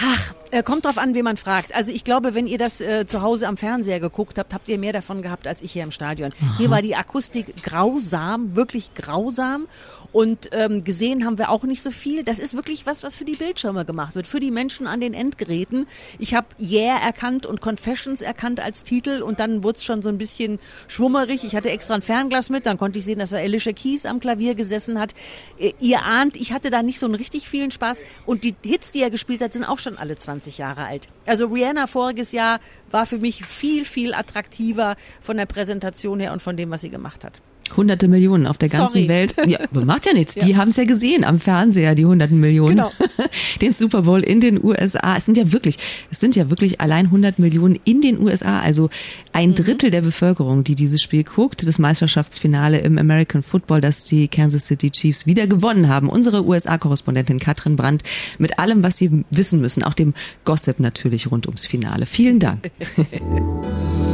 Ach, 0.03 0.34
äh, 0.51 0.63
kommt 0.63 0.86
drauf 0.86 0.97
an, 0.97 1.13
wen 1.13 1.23
man 1.23 1.38
fragt. 1.38 1.75
Also 1.75 1.91
ich 1.91 2.03
glaube, 2.03 2.34
wenn 2.34 2.47
ihr 2.47 2.57
das 2.57 2.81
äh, 2.81 3.05
zu 3.05 3.21
Hause 3.21 3.47
am 3.47 3.57
Fernseher 3.57 3.99
geguckt 3.99 4.39
habt, 4.39 4.53
habt 4.53 4.67
ihr 4.67 4.79
mehr 4.79 4.93
davon 4.93 5.21
gehabt 5.21 5.47
als 5.47 5.62
ich 5.62 5.71
hier 5.71 5.84
im 5.84 5.91
Stadion. 5.91 6.31
Aha. 6.41 6.57
Hier 6.57 6.69
war 6.69 6.81
die 6.81 6.95
Akustik 6.95 7.63
grausam, 7.63 8.55
wirklich 8.55 8.93
grausam. 8.95 9.67
Und 10.12 10.50
ähm, 10.52 10.84
gesehen 10.84 11.26
haben 11.26 11.38
wir 11.38 11.50
auch 11.50 11.63
nicht 11.63 11.82
so 11.82 11.91
viel. 11.91 12.24
Das 12.24 12.39
ist 12.39 12.56
wirklich 12.56 12.86
was, 12.86 13.04
was 13.04 13.15
für 13.15 13.26
die 13.26 13.36
Bildschirme 13.36 13.86
gemacht 13.86 14.15
wird, 14.15 14.28
für 14.28 14.39
die 14.39 14.52
Menschen 14.52 14.88
an 14.88 15.00
den 15.00 15.13
Endgeräten. 15.13 15.88
Ich 16.19 16.34
habe 16.34 16.47
Yeah 16.60 16.97
erkannt 16.97 17.45
und 17.45 17.62
Confessions 17.62 18.21
erkannt 18.21 18.60
als 18.60 18.84
Titel 18.84 19.21
und 19.21 19.39
dann 19.39 19.63
wurde 19.63 19.78
es 19.78 19.84
schon 19.84 20.02
so 20.02 20.10
ein 20.10 20.17
bisschen 20.17 20.60
schwummerig. 20.88 21.43
Ich 21.43 21.56
hatte 21.56 21.69
extra 21.69 21.95
ein 21.95 22.02
Fernglas 22.02 22.50
mit, 22.50 22.65
dann 22.65 22.78
konnte 22.78 23.00
ich 23.00 23.06
sehen, 23.06 23.19
dass 23.19 23.30
da 23.30 23.38
Alicia 23.38 23.74
Keys 23.74 24.06
am 24.06 24.19
Klavier 24.19 24.56
gesessen 24.56 25.00
hat. 25.00 25.13
Äh, 25.58 25.74
ihr 25.80 26.04
ahnt, 26.04 26.36
ich 26.36 26.52
hatte 26.52 26.69
da 26.69 26.84
nicht 26.84 27.00
so 27.00 27.06
einen 27.06 27.15
richtig 27.15 27.47
vielen 27.47 27.71
Spaß. 27.71 28.00
Und 28.26 28.43
die 28.43 28.56
Hits, 28.63 28.91
die 28.91 29.02
er 29.02 29.10
gespielt 29.10 29.41
hat, 29.41 29.54
sind 29.54 29.63
auch 29.63 29.80
schon 29.80 29.97
alle 29.97 30.15
20 30.15 30.58
Jahre 30.58 30.86
alt. 30.86 31.08
Also 31.26 31.47
Rihanna 31.47 31.88
voriges 31.88 32.32
Jahr 32.32 32.60
war 32.91 33.06
für 33.06 33.17
mich 33.17 33.45
viel, 33.45 33.86
viel 33.86 34.13
attraktiver 34.13 34.95
von 35.21 35.38
der 35.38 35.45
Präsentation 35.45 36.19
her 36.19 36.34
und 36.34 36.41
von 36.41 36.58
dem, 36.58 36.69
was 36.71 36.82
sie 36.82 36.89
gemacht 36.89 37.24
hat. 37.24 37.41
Hunderte 37.77 38.07
Millionen 38.07 38.45
auf 38.47 38.57
der 38.57 38.69
ganzen 38.69 38.99
Sorry. 38.99 39.07
Welt. 39.07 39.36
Ja, 39.47 39.60
macht 39.86 40.05
ja 40.05 40.13
nichts. 40.13 40.36
Die 40.36 40.55
haben 40.55 40.69
es 40.69 40.77
ja 40.77 40.86
gesehen 40.86 41.23
am 41.23 41.39
Fernseher, 41.39 41.95
die 41.95 42.05
hunderten 42.05 42.39
Millionen. 42.39 42.77
Genau. 42.77 42.91
Den 43.62 43.71
Super 43.71 44.03
Bowl 44.03 44.21
in 44.21 44.41
den 44.41 44.63
USA. 44.63 45.17
Es 45.17 45.25
sind 45.25 45.38
ja 45.38 45.51
wirklich, 45.51 45.77
es 46.10 46.19
sind 46.19 46.36
ja 46.36 46.49
wirklich 46.49 46.81
allein 46.81 47.05
100 47.07 47.39
Millionen 47.39 47.79
in 47.84 48.01
den 48.01 48.19
USA. 48.19 48.60
Also 48.60 48.89
ein 49.34 49.55
Drittel 49.55 49.91
der 49.91 50.01
Bevölkerung, 50.01 50.63
die 50.63 50.75
dieses 50.75 51.01
Spiel 51.01 51.23
guckt. 51.23 51.67
Das 51.67 51.79
Meisterschaftsfinale 51.79 52.79
im 52.79 52.97
American 52.97 53.43
Football, 53.43 53.81
das 53.81 54.05
die 54.05 54.27
Kansas 54.27 54.65
City 54.65 54.91
Chiefs 54.91 55.25
wieder 55.25 55.47
gewonnen 55.47 55.88
haben. 55.88 56.10
Unsere 56.10 56.47
USA-Korrespondentin 56.47 57.39
Katrin 57.39 57.75
Brandt 57.75 58.03
mit 58.38 58.60
allem, 58.60 58.84
was 58.84 58.97
Sie 58.97 59.23
wissen 59.29 59.62
müssen. 59.62 59.84
Auch 59.84 59.93
dem 59.93 60.13
Gossip 60.45 60.79
natürlich 60.79 61.31
rund 61.31 61.47
ums 61.47 61.65
Finale. 61.65 62.05
Vielen 62.05 62.39
Dank. 62.39 62.71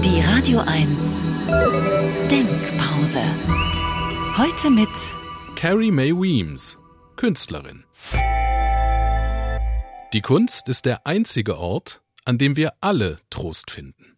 Die 0.04 0.22
Radio 0.22 0.60
1 0.60 0.88
Denkpause. 2.30 3.22
Heute 3.48 4.70
mit 4.70 4.90
Carrie 5.56 5.92
Mae 5.92 6.12
Weems, 6.12 6.78
Künstlerin. 7.16 7.86
Die 10.14 10.22
Kunst 10.22 10.68
ist 10.68 10.86
der 10.86 11.08
einzige 11.08 11.58
Ort, 11.58 12.02
an 12.26 12.38
dem 12.38 12.56
wir 12.56 12.74
alle 12.82 13.20
Trost 13.30 13.72
finden. 13.72 14.18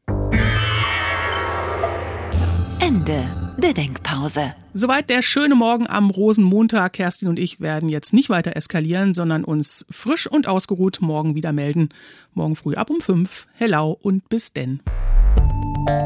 Ende 2.80 3.54
der 3.58 3.74
Denkpause. 3.74 4.56
Soweit 4.74 5.10
der 5.10 5.22
schöne 5.22 5.54
Morgen 5.54 5.88
am 5.88 6.10
Rosenmontag. 6.10 6.94
Kerstin 6.94 7.28
und 7.28 7.38
ich 7.38 7.60
werden 7.60 7.90
jetzt 7.90 8.14
nicht 8.14 8.30
weiter 8.30 8.56
eskalieren, 8.56 9.14
sondern 9.14 9.44
uns 9.44 9.86
frisch 9.92 10.26
und 10.28 10.48
ausgeruht 10.48 11.00
morgen 11.02 11.36
wieder 11.36 11.54
melden. 11.54 11.90
Morgen 12.34 12.56
früh 12.56 12.76
ab 12.76 12.90
um 12.90 13.00
fünf. 13.00 13.48
Hello 13.54 13.98
und 14.02 14.28
bis 14.30 14.54
denn. 14.54 14.82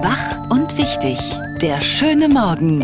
Wach 0.01 0.49
und 0.49 0.77
wichtig. 0.77 1.17
Der 1.61 1.79
schöne 1.79 2.27
Morgen. 2.27 2.83